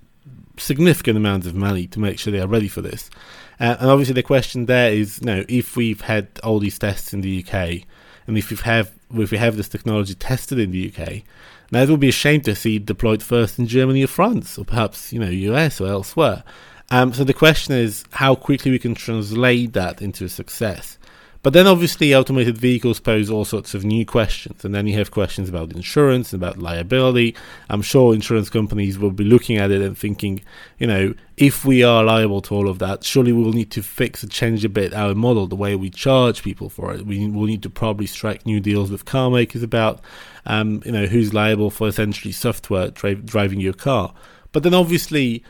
significant 0.59 1.17
amounts 1.17 1.47
of 1.47 1.55
money 1.55 1.87
to 1.89 2.01
make 2.01 2.19
sure 2.19 2.33
they 2.33 2.41
are 2.41 2.47
ready 2.47 2.69
for 2.69 2.81
this. 2.81 3.11
Uh, 3.59 3.77
and 3.81 3.91
obviously, 3.91 4.15
the 4.15 4.23
question 4.23 4.67
there 4.67 4.93
is, 4.93 5.19
you 5.21 5.27
know, 5.27 5.45
if 5.49 5.77
we've 5.77 6.03
had 6.03 6.29
all 6.45 6.59
these 6.59 6.79
tests 6.79 7.13
in 7.13 7.23
the 7.23 7.45
UK, 7.45 7.83
and 8.27 8.37
if 8.37 8.51
we 8.51 8.57
have 8.57 8.93
if 9.15 9.31
we 9.31 9.39
have 9.39 9.57
this 9.57 9.69
technology 9.69 10.15
tested 10.15 10.59
in 10.59 10.73
the 10.73 10.93
UK, 10.93 11.23
now 11.71 11.83
it 11.83 11.89
would 11.89 12.01
be 12.01 12.09
a 12.09 12.13
shame 12.13 12.41
to 12.43 12.55
see 12.55 12.77
it 12.77 12.87
deployed 12.87 13.23
first 13.23 13.59
in 13.59 13.67
Germany 13.67 14.05
or 14.05 14.09
France, 14.09 14.59
or 14.59 14.65
perhaps 14.65 15.13
you 15.13 15.19
know 15.19 15.29
US 15.29 15.81
or 15.81 15.89
elsewhere. 15.89 16.43
Um, 16.91 17.13
so 17.13 17.25
the 17.25 17.35
question 17.35 17.75
is 17.75 18.05
how 18.13 18.35
quickly 18.35 18.71
we 18.71 18.79
can 18.79 18.95
translate 18.95 19.73
that 19.73 20.01
into 20.01 20.25
a 20.25 20.29
success. 20.29 20.99
But 21.47 21.53
then 21.53 21.69
obviously 21.69 22.13
automated 22.13 22.59
vehicles 22.59 22.99
pose 22.99 23.31
all 23.31 23.45
sorts 23.45 23.73
of 23.73 23.85
new 23.85 24.05
questions. 24.05 24.65
And 24.65 24.75
then 24.75 24.89
you 24.89 24.95
have 24.95 25.13
questions 25.13 25.49
about 25.49 25.71
insurance 25.71 26.33
and 26.33 26.43
about 26.43 26.59
liability. 26.59 27.37
I'm 27.71 27.83
sure 27.83 28.15
insurance 28.15 28.51
companies 28.51 28.99
will 28.99 29.13
be 29.13 29.23
looking 29.23 29.57
at 29.57 29.71
it 29.71 29.81
and 29.81 29.97
thinking, 29.97 30.43
you 30.81 30.89
know, 30.89 31.15
if 31.37 31.65
we 31.65 31.85
are 31.85 32.03
liable 32.03 32.41
to 32.43 32.55
all 32.57 32.69
of 32.69 32.81
that, 32.81 33.05
surely 33.05 33.33
we 33.33 33.45
will 33.45 33.53
need 33.53 33.71
to 33.73 33.83
fix 33.85 34.25
and 34.25 34.33
change 34.33 34.65
a 34.65 34.69
bit 34.69 34.93
our 34.93 35.15
model, 35.15 35.47
the 35.47 35.55
way 35.55 35.77
we 35.77 35.89
charge 35.89 36.43
people 36.43 36.69
for 36.69 36.93
it. 36.93 37.07
We 37.07 37.29
will 37.29 37.47
need 37.47 37.63
to 37.63 37.71
probably 37.71 38.07
strike 38.07 38.45
new 38.45 38.59
deals 38.59 38.91
with 38.91 39.05
car 39.05 39.31
makers 39.31 39.63
about, 39.63 40.01
um, 40.47 40.83
you 40.85 40.91
know, 40.91 41.07
who's 41.07 41.33
liable 41.33 41.71
for 41.71 41.87
essentially 41.87 42.33
software 42.33 42.91
dri- 42.91 43.15
driving 43.15 43.61
your 43.61 43.73
car. 43.73 44.15
But 44.51 44.65
then 44.65 44.75
obviously 44.75 45.45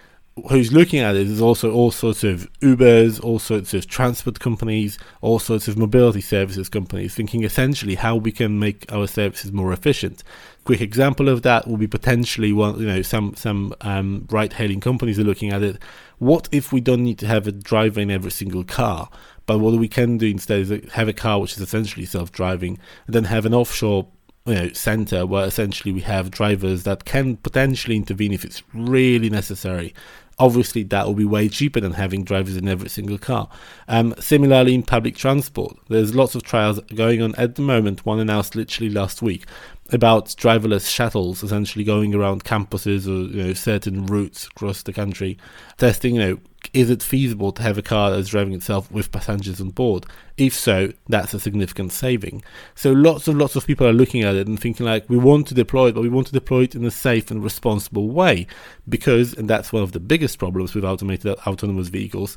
who's 0.51 0.70
looking 0.70 1.01
at 1.01 1.16
it 1.16 1.27
is 1.27 1.40
also 1.40 1.72
all 1.72 1.90
sorts 1.90 2.22
of 2.22 2.51
Ubers, 2.61 3.22
all 3.22 3.38
sorts 3.38 3.72
of 3.72 3.87
transport 3.87 4.38
companies, 4.38 4.99
all 5.22 5.38
sorts 5.38 5.66
of 5.66 5.79
mobility 5.79 6.20
services 6.20 6.68
companies, 6.68 7.14
thinking 7.14 7.42
essentially 7.42 7.94
how 7.94 8.16
we 8.16 8.31
can 8.31 8.59
make 8.59 8.90
our 8.92 9.07
services 9.07 9.51
more 9.51 9.72
efficient. 9.72 10.22
Quick 10.64 10.83
example 10.83 11.31
of 11.31 11.40
that 11.42 11.66
will 11.66 11.79
be 11.79 11.87
potentially 11.87 12.53
one, 12.53 12.79
you 12.79 12.87
know, 12.87 13.01
some 13.01 13.35
some 13.35 13.75
um, 13.81 14.27
ride-hailing 14.31 14.81
companies 14.81 15.18
are 15.18 15.25
looking 15.25 15.53
at 15.53 15.62
it. 15.62 15.79
What 16.18 16.49
if 16.53 16.70
we 16.70 16.81
don't 16.83 17.03
need 17.03 17.18
to 17.20 17.27
have 17.27 17.46
a 17.46 17.53
driver 17.53 18.01
in 18.01 18.11
every 18.11 18.31
single 18.31 18.64
car? 18.64 19.09
But 19.46 19.59
what 19.59 19.75
we 19.75 19.88
can 19.88 20.18
do 20.18 20.27
instead 20.27 20.61
is 20.61 20.92
have 20.92 21.09
a 21.09 21.12
car 21.12 21.40
which 21.40 21.53
is 21.53 21.61
essentially 21.61 22.05
self-driving, 22.05 22.79
and 23.07 23.14
then 23.14 23.25
have 23.25 23.46
an 23.46 23.55
offshore 23.55 24.09
you 24.44 24.55
know, 24.55 24.72
center 24.72 25.27
where 25.27 25.46
essentially 25.46 25.92
we 25.92 26.01
have 26.03 26.31
drivers 26.31 26.85
that 26.85 27.05
can 27.05 27.37
potentially 27.37 27.96
intervene 27.96 28.33
if 28.33 28.44
it's 28.44 28.62
really 28.72 29.29
necessary 29.29 29.92
obviously 30.38 30.83
that 30.85 31.07
will 31.07 31.14
be 31.14 31.25
way 31.25 31.49
cheaper 31.49 31.81
than 31.81 31.92
having 31.92 32.25
drivers 32.25 32.57
in 32.57 32.68
every 32.68 32.88
single 32.88 33.18
car. 33.18 33.49
Um, 33.88 34.14
similarly, 34.18 34.75
in 34.75 34.83
public 34.83 35.16
transport, 35.16 35.77
there's 35.88 36.14
lots 36.14 36.35
of 36.35 36.42
trials 36.42 36.81
going 36.94 37.22
on 37.22 37.35
at 37.37 37.55
the 37.55 37.62
moment. 37.62 38.05
One 38.05 38.20
announced 38.20 38.55
literally 38.55 38.90
last 38.90 39.22
week 39.22 39.46
about 39.92 40.27
driverless 40.27 40.90
shuttles, 40.90 41.42
essentially 41.42 41.85
going 41.85 42.14
around 42.14 42.44
campuses 42.44 43.07
or 43.07 43.33
you 43.33 43.44
know 43.44 43.53
certain 43.53 44.07
routes 44.07 44.46
across 44.46 44.83
the 44.83 44.92
country, 44.92 45.38
testing 45.79 46.16
you 46.16 46.20
know 46.20 46.38
is 46.72 46.90
it 46.90 47.03
feasible 47.03 47.53
to 47.53 47.62
have 47.62 47.79
a 47.79 47.83
car 47.83 48.11
that's 48.11 48.29
driving 48.29 48.55
itself 48.55 48.90
with 48.90 49.12
passengers 49.12 49.61
on 49.61 49.70
board? 49.70 50.07
If 50.37 50.55
so, 50.55 50.92
that's 51.09 51.35
a 51.35 51.40
significant 51.40 51.92
saving. 51.92 52.42
So 52.75 52.92
lots 52.92 53.29
and 53.29 53.38
lots 53.38 53.57
of 53.57 53.66
people 53.66 53.87
are 53.87 53.92
looking 53.92 54.22
at 54.22 54.35
it 54.35 54.46
and 54.46 54.61
thinking 54.61 54.87
like, 54.87 55.09
we 55.09 55.16
want 55.16 55.46
to 55.49 55.55
deploy 55.55 55.88
it, 55.88 55.94
but 55.94 56.03
we 56.03 56.09
want 56.09 56.27
to 56.29 56.33
deploy 56.33 56.62
it 56.62 56.75
in 56.75 56.85
a 56.85 56.90
safe 56.90 57.31
and 57.31 57.42
responsible 57.42 58.09
way, 58.09 58.46
because 58.88 59.33
and 59.35 59.49
that's 59.49 59.72
one 59.72 59.83
of 59.83 59.92
the 59.92 60.01
biggest 60.01 60.38
problems 60.38 60.75
with 60.75 60.85
automated 60.85 61.37
autonomous 61.46 61.88
vehicles. 61.88 62.37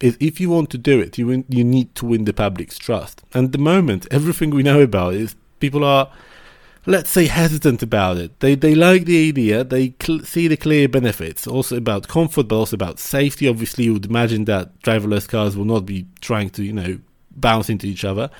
Is 0.00 0.16
if 0.18 0.40
you 0.40 0.50
want 0.50 0.70
to 0.70 0.78
do 0.78 1.00
it, 1.00 1.18
you 1.18 1.28
win, 1.28 1.44
you 1.48 1.62
need 1.62 1.94
to 1.96 2.06
win 2.06 2.24
the 2.24 2.32
public's 2.32 2.78
trust. 2.78 3.22
And 3.32 3.52
the 3.52 3.58
moment, 3.58 4.08
everything 4.10 4.50
we 4.50 4.64
know 4.64 4.80
about 4.80 5.14
is 5.14 5.36
people 5.60 5.84
are 5.84 6.10
let's 6.86 7.10
say 7.10 7.26
hesitant 7.26 7.82
about 7.82 8.16
it. 8.18 8.40
They 8.40 8.54
they 8.54 8.74
like 8.74 9.04
the 9.04 9.28
idea. 9.28 9.64
They 9.64 9.94
cl- 10.00 10.20
see 10.20 10.48
the 10.48 10.56
clear 10.56 10.88
benefits, 10.88 11.46
also 11.46 11.76
about 11.76 12.08
comfort, 12.08 12.48
but 12.48 12.56
also 12.56 12.76
about 12.76 12.98
safety. 12.98 13.48
Obviously, 13.48 13.84
you 13.84 13.94
would 13.94 14.06
imagine 14.06 14.44
that 14.46 14.80
driverless 14.80 15.28
cars 15.28 15.56
will 15.56 15.64
not 15.64 15.86
be 15.86 16.06
trying 16.20 16.50
to 16.50 16.62
you 16.62 16.72
know 16.72 16.98
bounce 17.30 17.68
into 17.68 17.86
each 17.86 18.04
other. 18.04 18.30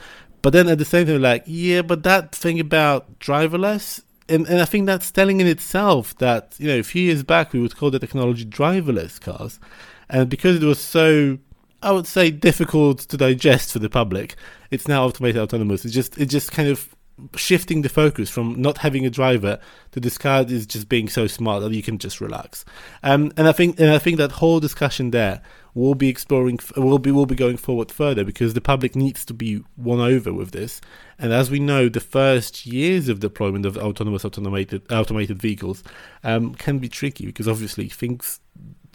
But 0.42 0.52
then 0.52 0.68
at 0.68 0.78
the 0.78 0.84
same 0.84 1.06
time, 1.06 1.22
like 1.22 1.44
yeah, 1.46 1.82
but 1.82 2.02
that 2.02 2.34
thing 2.34 2.60
about 2.60 3.18
driverless. 3.18 4.02
And, 4.26 4.46
and 4.46 4.62
I 4.62 4.64
think 4.64 4.86
that's 4.86 5.10
telling 5.10 5.40
in 5.40 5.46
itself 5.46 6.16
that 6.16 6.54
you 6.58 6.66
know 6.66 6.78
a 6.78 6.82
few 6.82 7.02
years 7.02 7.22
back 7.22 7.52
we 7.52 7.60
would 7.60 7.76
call 7.76 7.90
the 7.90 7.98
technology 7.98 8.46
driverless 8.46 9.20
cars, 9.20 9.60
and 10.08 10.30
because 10.30 10.56
it 10.56 10.62
was 10.62 10.80
so 10.80 11.38
I 11.82 11.92
would 11.92 12.06
say 12.06 12.30
difficult 12.30 13.00
to 13.00 13.18
digest 13.18 13.72
for 13.72 13.78
the 13.80 13.90
public. 13.90 14.36
It's 14.70 14.88
now 14.88 15.04
automated 15.04 15.42
autonomous. 15.42 15.84
It 15.84 15.90
just 15.90 16.16
it 16.18 16.26
just 16.26 16.52
kind 16.52 16.70
of 16.70 16.94
shifting 17.36 17.82
the 17.82 17.88
focus 17.88 18.28
from 18.28 18.60
not 18.60 18.78
having 18.78 19.06
a 19.06 19.10
driver 19.10 19.58
to 19.92 20.00
this 20.00 20.18
car 20.18 20.44
is 20.48 20.66
just 20.66 20.88
being 20.88 21.08
so 21.08 21.26
smart 21.26 21.62
that 21.62 21.72
you 21.72 21.82
can 21.82 21.98
just 21.98 22.20
relax. 22.20 22.64
Um, 23.02 23.32
and 23.36 23.46
I 23.46 23.52
think 23.52 23.78
and 23.78 23.90
I 23.90 23.98
think 23.98 24.18
that 24.18 24.32
whole 24.32 24.60
discussion 24.60 25.10
there 25.10 25.40
will 25.74 25.94
be 25.94 26.08
exploring 26.08 26.58
will 26.76 26.98
be 26.98 27.10
will 27.10 27.26
be 27.26 27.34
going 27.34 27.56
forward 27.56 27.90
further 27.90 28.24
because 28.24 28.54
the 28.54 28.60
public 28.60 28.96
needs 28.96 29.24
to 29.26 29.34
be 29.34 29.62
won 29.76 30.00
over 30.00 30.32
with 30.32 30.50
this. 30.50 30.80
And 31.18 31.32
as 31.32 31.50
we 31.50 31.60
know, 31.60 31.88
the 31.88 32.00
first 32.00 32.66
years 32.66 33.08
of 33.08 33.20
deployment 33.20 33.66
of 33.66 33.76
autonomous 33.76 34.24
automated 34.24 34.82
automated 34.90 35.40
vehicles 35.40 35.82
um, 36.24 36.54
can 36.54 36.78
be 36.78 36.88
tricky 36.88 37.26
because 37.26 37.46
obviously 37.46 37.88
things 37.88 38.40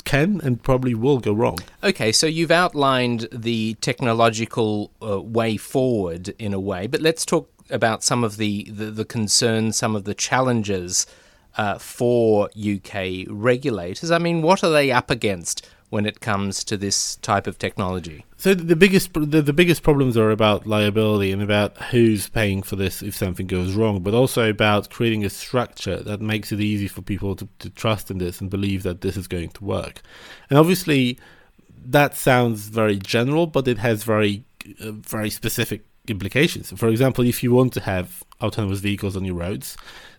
can 0.06 0.42
and 0.44 0.62
probably 0.62 0.96
will 0.96 1.20
go 1.20 1.34
wrong. 1.34 1.60
Okay, 1.84 2.12
so 2.12 2.26
you've 2.26 2.52
outlined 2.52 3.28
the 3.32 3.76
technological 3.76 4.92
uh, 5.02 5.22
way 5.22 5.56
forward 5.58 6.30
in 6.40 6.54
a 6.54 6.60
way, 6.60 6.88
but 6.88 7.02
let's 7.02 7.26
talk 7.26 7.50
about 7.70 8.04
some 8.04 8.24
of 8.24 8.38
the, 8.38 8.64
the, 8.72 8.86
the 8.86 9.06
concerns, 9.06 9.78
some 9.78 9.96
of 9.96 10.04
the 10.04 10.14
challenges 10.14 11.06
uh, 11.58 11.78
for 11.78 12.50
UK 12.58 13.26
regulators. 13.28 14.12
I 14.12 14.18
mean, 14.18 14.42
what 14.42 14.64
are 14.64 14.70
they 14.70 14.92
up 14.92 15.10
against 15.10 15.68
when 15.90 16.06
it 16.06 16.22
comes 16.22 16.64
to 16.64 16.78
this 16.78 17.16
type 17.18 17.48
of 17.48 17.58
technology? 17.58 18.26
So 18.38 18.54
the 18.54 18.76
biggest 18.76 19.14
the, 19.14 19.42
the 19.42 19.54
biggest 19.54 19.84
problems 19.84 20.16
are 20.16 20.32
about 20.32 20.68
liability 20.68 21.32
and 21.32 21.42
about 21.42 21.78
who's 21.86 22.30
paying 22.30 22.62
for 22.64 22.76
this 22.76 23.02
if 23.02 23.16
something 23.16 23.48
goes 23.48 23.74
wrong, 23.74 24.02
but 24.02 24.14
also 24.14 24.50
about 24.50 24.90
creating 24.90 25.26
a 25.26 25.30
structure 25.30 25.98
that 25.98 26.22
makes 26.22 26.52
it 26.52 26.62
easy 26.62 26.88
for 26.88 27.02
people 27.02 27.36
to, 27.36 27.48
to 27.60 27.70
trust 27.70 28.10
in 28.12 28.20
this 28.20 28.40
and 28.40 28.50
believe 28.50 28.84
that 28.84 29.02
this 29.02 29.18
is 29.18 29.28
going 29.28 29.50
to 29.50 29.64
work. 29.64 30.02
And 30.50 30.58
obviously, 30.58 31.20
that 31.86 32.16
sounds 32.16 32.70
very 32.70 32.98
general, 32.98 33.48
but 33.48 33.68
it 33.68 33.80
has 33.80 34.04
very 34.04 34.46
uh, 34.80 34.92
very 34.92 35.30
specific 35.30 35.84
implications. 36.10 36.72
For 36.72 36.88
example, 36.88 37.26
if 37.26 37.44
you 37.44 37.52
want 37.52 37.74
to 37.74 37.82
have 37.82 38.24
autonomous 38.42 38.80
vehicles 38.80 39.16
on 39.16 39.26
your 39.26 39.36
roads, 39.36 39.78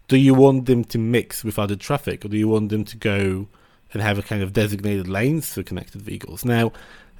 do 0.08 0.16
you 0.16 0.34
want 0.34 0.66
them 0.66 0.84
to 0.84 0.98
mix 0.98 1.44
with 1.44 1.58
other 1.58 1.76
traffic, 1.76 2.24
or 2.24 2.28
do 2.28 2.36
you 2.36 2.48
want 2.48 2.70
them 2.70 2.84
to 2.84 2.96
go 2.96 3.46
and 3.92 4.02
have 4.02 4.18
a 4.18 4.22
kind 4.22 4.42
of 4.42 4.52
designated 4.52 5.08
lanes 5.08 5.52
for 5.52 5.62
connected 5.62 6.02
vehicles? 6.02 6.44
Now, 6.44 6.72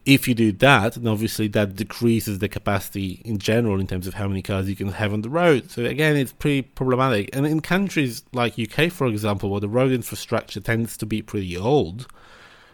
if 0.07 0.27
you 0.27 0.35
do 0.35 0.51
that, 0.53 0.95
then 0.95 1.07
obviously 1.07 1.47
that 1.49 1.77
decreases 1.77 2.39
the 2.39 2.49
capacity 2.49 3.21
in 3.25 3.39
general 3.39 3.79
in 3.79 3.87
terms 3.87 4.07
of 4.07 4.15
how 4.15 4.27
many 4.27 4.43
cars 4.43 4.69
you 4.69 4.77
can 4.77 4.89
have 4.89 5.13
on 5.13 5.23
the 5.23 5.29
road. 5.29 5.71
So 5.71 5.85
again, 5.85 6.17
it's 6.17 6.33
pretty 6.33 6.63
problematic. 6.63 7.31
And 7.35 7.47
in 7.47 7.61
countries 7.61 8.25
like 8.33 8.59
UK, 8.59 8.91
for 8.91 9.07
example, 9.07 9.51
where 9.51 9.61
the 9.61 9.69
road 9.69 9.93
infrastructure 9.93 10.61
tends 10.61 10.97
to 10.97 11.07
be 11.07 11.21
pretty 11.23 11.57
old, 11.57 12.07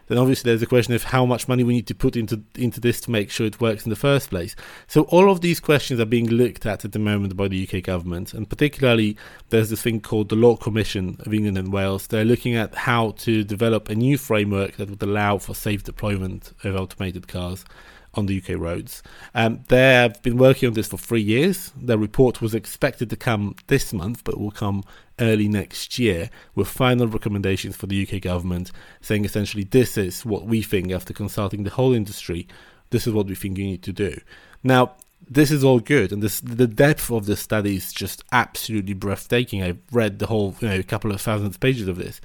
then 0.07 0.17
obviously 0.17 0.49
there's 0.49 0.61
a 0.61 0.67
question 0.67 0.93
of 0.93 1.03
how 1.03 1.25
much 1.25 1.47
money 1.47 1.63
we 1.63 1.73
need 1.73 1.87
to 1.87 1.95
put 1.95 2.15
into 2.15 2.41
into 2.55 2.79
this 2.79 3.01
to 3.01 3.11
make 3.11 3.29
sure 3.29 3.45
it 3.45 3.61
works 3.61 3.85
in 3.85 3.89
the 3.89 3.95
first 3.95 4.29
place. 4.29 4.55
So 4.87 5.03
all 5.03 5.29
of 5.31 5.41
these 5.41 5.59
questions 5.59 5.99
are 5.99 6.05
being 6.05 6.29
looked 6.29 6.65
at 6.65 6.85
at 6.85 6.91
the 6.91 6.99
moment 6.99 7.35
by 7.35 7.47
the 7.47 7.67
UK 7.67 7.83
government, 7.83 8.33
and 8.33 8.49
particularly 8.49 9.17
there's 9.49 9.69
this 9.69 9.81
thing 9.81 10.01
called 10.01 10.29
the 10.29 10.35
Law 10.35 10.55
Commission 10.55 11.17
of 11.21 11.33
England 11.33 11.57
and 11.57 11.71
Wales. 11.71 12.07
They're 12.07 12.25
looking 12.25 12.55
at 12.55 12.73
how 12.75 13.11
to 13.11 13.43
develop 13.43 13.89
a 13.89 13.95
new 13.95 14.17
framework 14.17 14.77
that 14.77 14.89
would 14.89 15.03
allow 15.03 15.37
for 15.37 15.53
safe 15.53 15.83
deployment 15.83 16.53
of 16.63 16.75
automated 16.75 17.27
cars 17.27 17.65
on 18.13 18.25
the 18.25 18.37
UK 18.37 18.59
roads. 18.59 19.03
Um, 19.35 19.63
they've 19.67 20.21
been 20.23 20.37
working 20.37 20.67
on 20.67 20.73
this 20.73 20.87
for 20.87 20.97
three 20.97 21.21
years. 21.21 21.71
Their 21.79 21.97
report 21.97 22.41
was 22.41 22.55
expected 22.55 23.09
to 23.11 23.15
come 23.15 23.55
this 23.67 23.93
month, 23.93 24.23
but 24.23 24.39
will 24.39 24.51
come 24.51 24.83
early 25.19 25.47
next 25.47 25.97
year 25.97 26.29
with 26.55 26.67
final 26.67 27.07
recommendations 27.07 27.75
for 27.75 27.87
the 27.87 28.07
UK 28.07 28.21
government, 28.21 28.71
saying 29.01 29.25
essentially 29.25 29.63
this 29.63 29.97
is 29.97 30.25
what 30.25 30.45
we 30.45 30.61
think 30.61 30.91
after 30.91 31.13
consulting 31.13 31.63
the 31.63 31.71
whole 31.71 31.93
industry. 31.93 32.47
This 32.89 33.07
is 33.07 33.13
what 33.13 33.27
we 33.27 33.35
think 33.35 33.57
you 33.57 33.65
need 33.65 33.83
to 33.83 33.93
do. 33.93 34.19
Now, 34.63 34.93
this 35.29 35.51
is 35.51 35.63
all 35.63 35.79
good, 35.79 36.11
and 36.11 36.21
this 36.21 36.39
the 36.39 36.67
depth 36.67 37.11
of 37.11 37.25
the 37.25 37.35
study 37.35 37.75
is 37.75 37.91
just 37.91 38.23
absolutely 38.31 38.93
breathtaking. 38.93 39.63
I've 39.63 39.79
read 39.91 40.19
the 40.19 40.27
whole, 40.27 40.55
you 40.61 40.69
know, 40.69 40.75
a 40.75 40.83
couple 40.83 41.11
of 41.11 41.19
thousand 41.19 41.59
pages 41.59 41.87
of 41.87 41.97
this. 41.97 42.21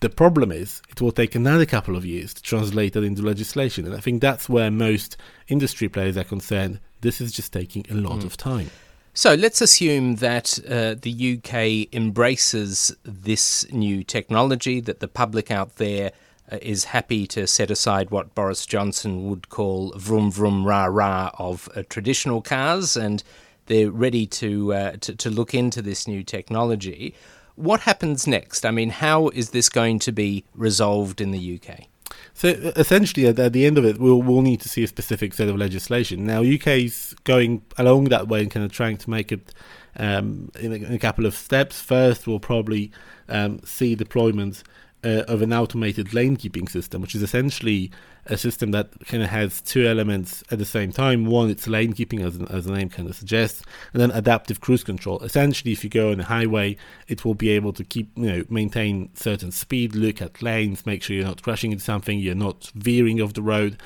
The 0.00 0.10
problem 0.10 0.50
is, 0.50 0.82
it 0.90 1.00
will 1.00 1.12
take 1.12 1.36
another 1.36 1.64
couple 1.64 1.96
of 1.96 2.04
years 2.04 2.34
to 2.34 2.42
translate 2.42 2.94
that 2.94 3.04
into 3.04 3.22
legislation. 3.22 3.86
And 3.86 3.94
I 3.94 4.00
think 4.00 4.20
that's 4.20 4.48
where 4.48 4.68
most 4.68 5.16
industry 5.46 5.88
players 5.88 6.16
are 6.16 6.24
concerned. 6.24 6.80
This 7.02 7.20
is 7.20 7.30
just 7.30 7.52
taking 7.52 7.86
a 7.88 7.94
lot 7.94 8.18
mm. 8.18 8.24
of 8.24 8.36
time. 8.36 8.70
So 9.14 9.34
let's 9.34 9.60
assume 9.60 10.16
that 10.16 10.58
uh, 10.66 10.94
the 10.98 11.36
UK 11.36 11.94
embraces 11.94 12.96
this 13.02 13.70
new 13.70 14.02
technology, 14.02 14.80
that 14.80 15.00
the 15.00 15.08
public 15.08 15.50
out 15.50 15.76
there 15.76 16.12
uh, 16.50 16.56
is 16.62 16.84
happy 16.84 17.26
to 17.26 17.46
set 17.46 17.70
aside 17.70 18.10
what 18.10 18.34
Boris 18.34 18.64
Johnson 18.64 19.28
would 19.28 19.50
call 19.50 19.92
vroom 19.98 20.30
vroom 20.30 20.64
rah 20.64 20.86
rah 20.86 21.30
of 21.38 21.68
uh, 21.76 21.82
traditional 21.90 22.40
cars, 22.40 22.96
and 22.96 23.22
they're 23.66 23.90
ready 23.90 24.26
to, 24.26 24.72
uh, 24.72 24.92
to, 25.00 25.14
to 25.14 25.28
look 25.28 25.52
into 25.52 25.82
this 25.82 26.08
new 26.08 26.22
technology. 26.22 27.14
What 27.54 27.80
happens 27.80 28.26
next? 28.26 28.64
I 28.64 28.70
mean, 28.70 28.88
how 28.88 29.28
is 29.28 29.50
this 29.50 29.68
going 29.68 29.98
to 30.00 30.12
be 30.12 30.44
resolved 30.54 31.20
in 31.20 31.32
the 31.32 31.60
UK? 31.60 31.91
So 32.34 32.48
essentially, 32.48 33.26
at, 33.26 33.36
the 33.52 33.66
end 33.66 33.78
of 33.78 33.84
it, 33.84 33.98
we'll, 33.98 34.22
we'll 34.22 34.42
need 34.42 34.60
to 34.60 34.68
see 34.68 34.82
a 34.82 34.88
specific 34.88 35.34
set 35.34 35.48
of 35.48 35.56
legislation. 35.56 36.24
Now, 36.24 36.42
UK's 36.42 37.14
going 37.24 37.62
along 37.78 38.04
that 38.04 38.28
way 38.28 38.42
and 38.42 38.50
kind 38.50 38.64
of 38.64 38.72
trying 38.72 38.96
to 38.98 39.10
make 39.10 39.32
it 39.32 39.52
um, 39.96 40.50
in, 40.58 40.72
a, 40.72 40.76
in, 40.76 40.92
a, 40.92 40.98
couple 40.98 41.26
of 41.26 41.34
steps. 41.34 41.80
First, 41.80 42.26
we'll 42.26 42.40
probably 42.40 42.90
um, 43.28 43.60
see 43.64 43.94
deployment 43.94 44.62
uh, 45.04 45.24
of 45.28 45.42
an 45.42 45.52
automated 45.52 46.14
lane 46.14 46.36
keeping 46.36 46.68
system, 46.68 47.02
which 47.02 47.14
is 47.14 47.22
essentially 47.22 47.90
a 48.26 48.36
system 48.36 48.70
that 48.70 48.88
kind 49.06 49.22
of 49.22 49.28
has 49.28 49.60
two 49.60 49.86
elements 49.86 50.44
at 50.50 50.58
the 50.58 50.64
same 50.64 50.92
time. 50.92 51.24
One, 51.24 51.50
it's 51.50 51.66
lane 51.66 51.92
keeping, 51.92 52.20
as, 52.20 52.40
as 52.42 52.66
the 52.66 52.72
name 52.72 52.88
kind 52.88 53.08
of 53.08 53.16
suggests, 53.16 53.62
and 53.92 54.00
then 54.00 54.12
adaptive 54.12 54.60
cruise 54.60 54.84
control. 54.84 55.20
Essentially, 55.22 55.72
if 55.72 55.82
you 55.82 55.90
go 55.90 56.12
on 56.12 56.20
a 56.20 56.24
highway, 56.24 56.76
it 57.08 57.24
will 57.24 57.34
be 57.34 57.50
able 57.50 57.72
to 57.72 57.84
keep, 57.84 58.10
you 58.16 58.26
know, 58.26 58.44
maintain 58.48 59.10
certain 59.14 59.50
speed, 59.50 59.94
look 59.94 60.22
at 60.22 60.40
lanes, 60.40 60.86
make 60.86 61.02
sure 61.02 61.16
you're 61.16 61.24
not 61.24 61.42
crashing 61.42 61.72
into 61.72 61.84
something, 61.84 62.18
you're 62.18 62.34
not 62.34 62.70
veering 62.74 63.20
off 63.20 63.32
the 63.32 63.42
road. 63.42 63.78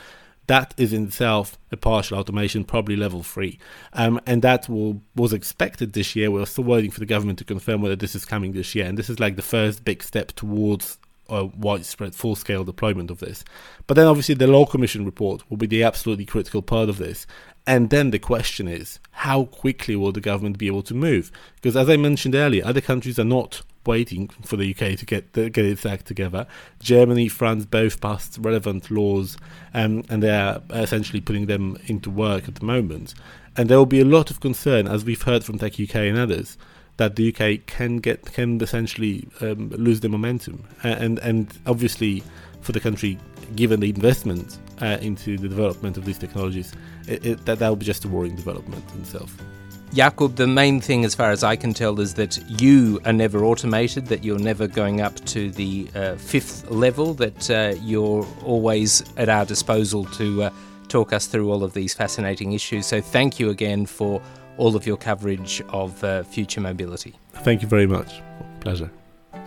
That 0.48 0.74
is 0.76 0.92
in 0.92 1.06
itself 1.06 1.58
a 1.72 1.76
partial 1.76 2.18
automation, 2.18 2.62
probably 2.62 2.94
level 2.94 3.24
three, 3.24 3.58
um, 3.94 4.20
and 4.26 4.42
that 4.42 4.68
will 4.68 5.02
was 5.16 5.32
expected 5.32 5.92
this 5.92 6.14
year. 6.14 6.30
We're 6.30 6.46
still 6.46 6.62
waiting 6.62 6.92
for 6.92 7.00
the 7.00 7.06
government 7.06 7.38
to 7.40 7.44
confirm 7.44 7.82
whether 7.82 7.96
this 7.96 8.14
is 8.14 8.24
coming 8.24 8.52
this 8.52 8.72
year, 8.72 8.86
and 8.86 8.96
this 8.96 9.10
is 9.10 9.18
like 9.18 9.34
the 9.34 9.42
first 9.42 9.84
big 9.84 10.04
step 10.04 10.28
towards 10.32 10.98
a 11.28 11.44
widespread 11.44 12.14
full 12.14 12.36
scale 12.36 12.64
deployment 12.64 13.10
of 13.10 13.18
this. 13.18 13.44
But 13.86 13.94
then 13.94 14.06
obviously 14.06 14.34
the 14.34 14.46
Law 14.46 14.66
Commission 14.66 15.04
report 15.04 15.48
will 15.50 15.56
be 15.56 15.66
the 15.66 15.82
absolutely 15.82 16.24
critical 16.24 16.62
part 16.62 16.88
of 16.88 16.98
this. 16.98 17.26
And 17.66 17.90
then 17.90 18.10
the 18.10 18.18
question 18.18 18.68
is, 18.68 19.00
how 19.10 19.44
quickly 19.44 19.96
will 19.96 20.12
the 20.12 20.20
government 20.20 20.58
be 20.58 20.68
able 20.68 20.82
to 20.82 20.94
move? 20.94 21.32
Because 21.56 21.76
as 21.76 21.90
I 21.90 21.96
mentioned 21.96 22.34
earlier, 22.34 22.64
other 22.64 22.80
countries 22.80 23.18
are 23.18 23.24
not 23.24 23.62
waiting 23.86 24.28
for 24.42 24.56
the 24.56 24.70
UK 24.70 24.98
to 24.98 25.06
get 25.06 25.32
get 25.32 25.58
its 25.58 25.86
act 25.86 26.06
together. 26.06 26.46
Germany, 26.80 27.28
France 27.28 27.64
both 27.64 28.00
passed 28.00 28.38
relevant 28.40 28.90
laws, 28.90 29.36
um, 29.74 30.04
and 30.08 30.22
they 30.22 30.30
are 30.30 30.62
essentially 30.70 31.20
putting 31.20 31.46
them 31.46 31.76
into 31.86 32.10
work 32.10 32.48
at 32.48 32.56
the 32.56 32.64
moment. 32.64 33.14
And 33.56 33.68
there 33.68 33.78
will 33.78 33.86
be 33.86 34.00
a 34.00 34.04
lot 34.04 34.30
of 34.30 34.40
concern, 34.40 34.86
as 34.86 35.04
we've 35.04 35.22
heard 35.22 35.44
from 35.44 35.58
Tech 35.58 35.80
UK 35.80 35.94
and 35.96 36.18
others, 36.18 36.58
that 36.96 37.16
the 37.16 37.34
UK 37.34 37.66
can 37.66 37.98
get 37.98 38.24
can 38.32 38.60
essentially 38.60 39.28
um, 39.40 39.70
lose 39.70 40.00
the 40.00 40.08
momentum, 40.08 40.64
and 40.82 41.18
and 41.18 41.52
obviously 41.66 42.22
for 42.60 42.72
the 42.72 42.80
country, 42.80 43.18
given 43.54 43.80
the 43.80 43.90
investment 43.90 44.58
uh, 44.82 44.98
into 45.00 45.38
the 45.38 45.48
development 45.48 45.96
of 45.96 46.04
these 46.04 46.18
technologies, 46.18 46.72
it, 47.06 47.24
it, 47.24 47.44
that 47.44 47.58
that 47.60 47.68
will 47.68 47.76
be 47.76 47.86
just 47.86 48.04
a 48.04 48.08
worrying 48.08 48.34
development 48.34 48.84
in 48.94 49.00
itself. 49.00 49.36
Jakub, 49.92 50.34
the 50.34 50.48
main 50.48 50.80
thing, 50.80 51.04
as 51.04 51.14
far 51.14 51.30
as 51.30 51.44
I 51.44 51.54
can 51.54 51.72
tell, 51.72 52.00
is 52.00 52.14
that 52.14 52.38
you 52.60 53.00
are 53.04 53.12
never 53.12 53.44
automated, 53.44 54.06
that 54.06 54.24
you're 54.24 54.38
never 54.38 54.66
going 54.66 55.00
up 55.00 55.14
to 55.26 55.50
the 55.52 55.88
uh, 55.94 56.16
fifth 56.16 56.68
level, 56.70 57.14
that 57.14 57.50
uh, 57.50 57.74
you're 57.80 58.26
always 58.44 59.04
at 59.16 59.28
our 59.28 59.46
disposal 59.46 60.04
to 60.06 60.44
uh, 60.44 60.50
talk 60.88 61.12
us 61.12 61.26
through 61.26 61.50
all 61.50 61.62
of 61.62 61.72
these 61.72 61.94
fascinating 61.94 62.52
issues. 62.52 62.86
So 62.86 63.00
thank 63.00 63.38
you 63.38 63.50
again 63.50 63.86
for 63.86 64.20
all 64.56 64.76
of 64.76 64.86
your 64.86 64.96
coverage 64.96 65.62
of 65.68 66.02
uh, 66.04 66.22
future 66.24 66.60
mobility. 66.60 67.14
Thank 67.32 67.62
you 67.62 67.68
very 67.68 67.86
much. 67.86 68.22
Pleasure. 68.60 68.90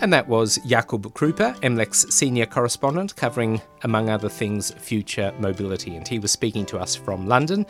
And 0.01 0.13
that 0.13 0.29
was 0.29 0.59
Jakub 0.59 1.11
Krupa, 1.13 1.59
MLEX's 1.59 2.13
senior 2.15 2.45
correspondent, 2.45 3.15
covering, 3.17 3.61
among 3.83 4.09
other 4.09 4.29
things, 4.29 4.71
future 4.71 5.33
mobility. 5.39 5.95
And 5.95 6.07
he 6.07 6.19
was 6.19 6.31
speaking 6.31 6.65
to 6.67 6.77
us 6.77 6.95
from 6.95 7.27
London. 7.27 7.65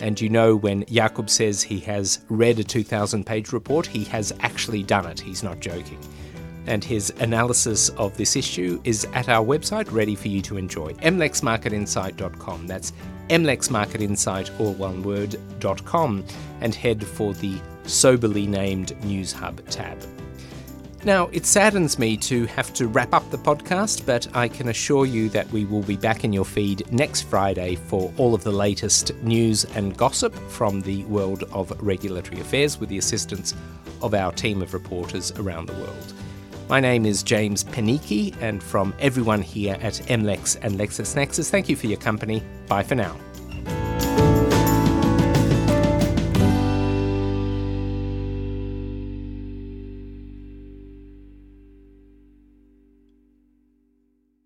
And 0.00 0.18
you 0.18 0.30
know, 0.30 0.56
when 0.56 0.84
Jakub 0.84 1.28
says 1.28 1.62
he 1.62 1.80
has 1.80 2.24
read 2.28 2.58
a 2.58 2.64
2,000 2.64 3.24
page 3.26 3.52
report, 3.52 3.86
he 3.86 4.04
has 4.04 4.32
actually 4.40 4.84
done 4.84 5.06
it. 5.06 5.20
He's 5.20 5.42
not 5.42 5.60
joking. 5.60 5.98
And 6.66 6.82
his 6.82 7.10
analysis 7.20 7.90
of 7.90 8.16
this 8.16 8.36
issue 8.36 8.80
is 8.84 9.06
at 9.12 9.28
our 9.28 9.44
website, 9.44 9.90
ready 9.92 10.14
for 10.14 10.28
you 10.28 10.42
to 10.42 10.56
enjoy 10.56 10.92
mlexmarketinsight.com. 10.94 12.66
That's 12.66 12.92
mlexmarketinsight, 13.28 14.60
all 14.60 14.72
one 14.74 15.02
word, 15.02 15.36
.com, 15.84 16.24
and 16.60 16.74
head 16.74 17.04
for 17.04 17.34
the 17.34 17.58
soberly 17.84 18.46
named 18.46 19.00
News 19.04 19.32
Hub 19.32 19.64
tab. 19.68 19.98
Now, 21.04 21.28
it 21.30 21.46
saddens 21.46 22.00
me 22.00 22.16
to 22.16 22.46
have 22.46 22.74
to 22.74 22.88
wrap 22.88 23.14
up 23.14 23.30
the 23.30 23.38
podcast, 23.38 24.04
but 24.04 24.26
I 24.34 24.48
can 24.48 24.70
assure 24.70 25.06
you 25.06 25.28
that 25.28 25.48
we 25.52 25.64
will 25.64 25.82
be 25.82 25.96
back 25.96 26.24
in 26.24 26.32
your 26.32 26.44
feed 26.44 26.90
next 26.90 27.22
Friday 27.22 27.76
for 27.76 28.12
all 28.16 28.34
of 28.34 28.42
the 28.42 28.50
latest 28.50 29.14
news 29.22 29.64
and 29.76 29.96
gossip 29.96 30.34
from 30.48 30.80
the 30.80 31.04
world 31.04 31.44
of 31.52 31.72
regulatory 31.80 32.40
affairs 32.40 32.80
with 32.80 32.88
the 32.88 32.98
assistance 32.98 33.54
of 34.02 34.14
our 34.14 34.32
team 34.32 34.62
of 34.62 34.74
reporters 34.74 35.30
around 35.38 35.66
the 35.66 35.74
world. 35.74 36.12
My 36.68 36.80
name 36.80 37.06
is 37.06 37.22
James 37.22 37.62
Panichi, 37.62 38.34
and 38.42 38.60
from 38.60 38.92
everyone 38.98 39.40
here 39.40 39.76
at 39.80 39.94
MLEX 40.08 40.58
and 40.62 40.74
LexisNexis, 40.74 41.48
thank 41.48 41.68
you 41.68 41.76
for 41.76 41.86
your 41.86 41.98
company. 41.98 42.42
Bye 42.66 42.82
for 42.82 42.96
now. 42.96 43.16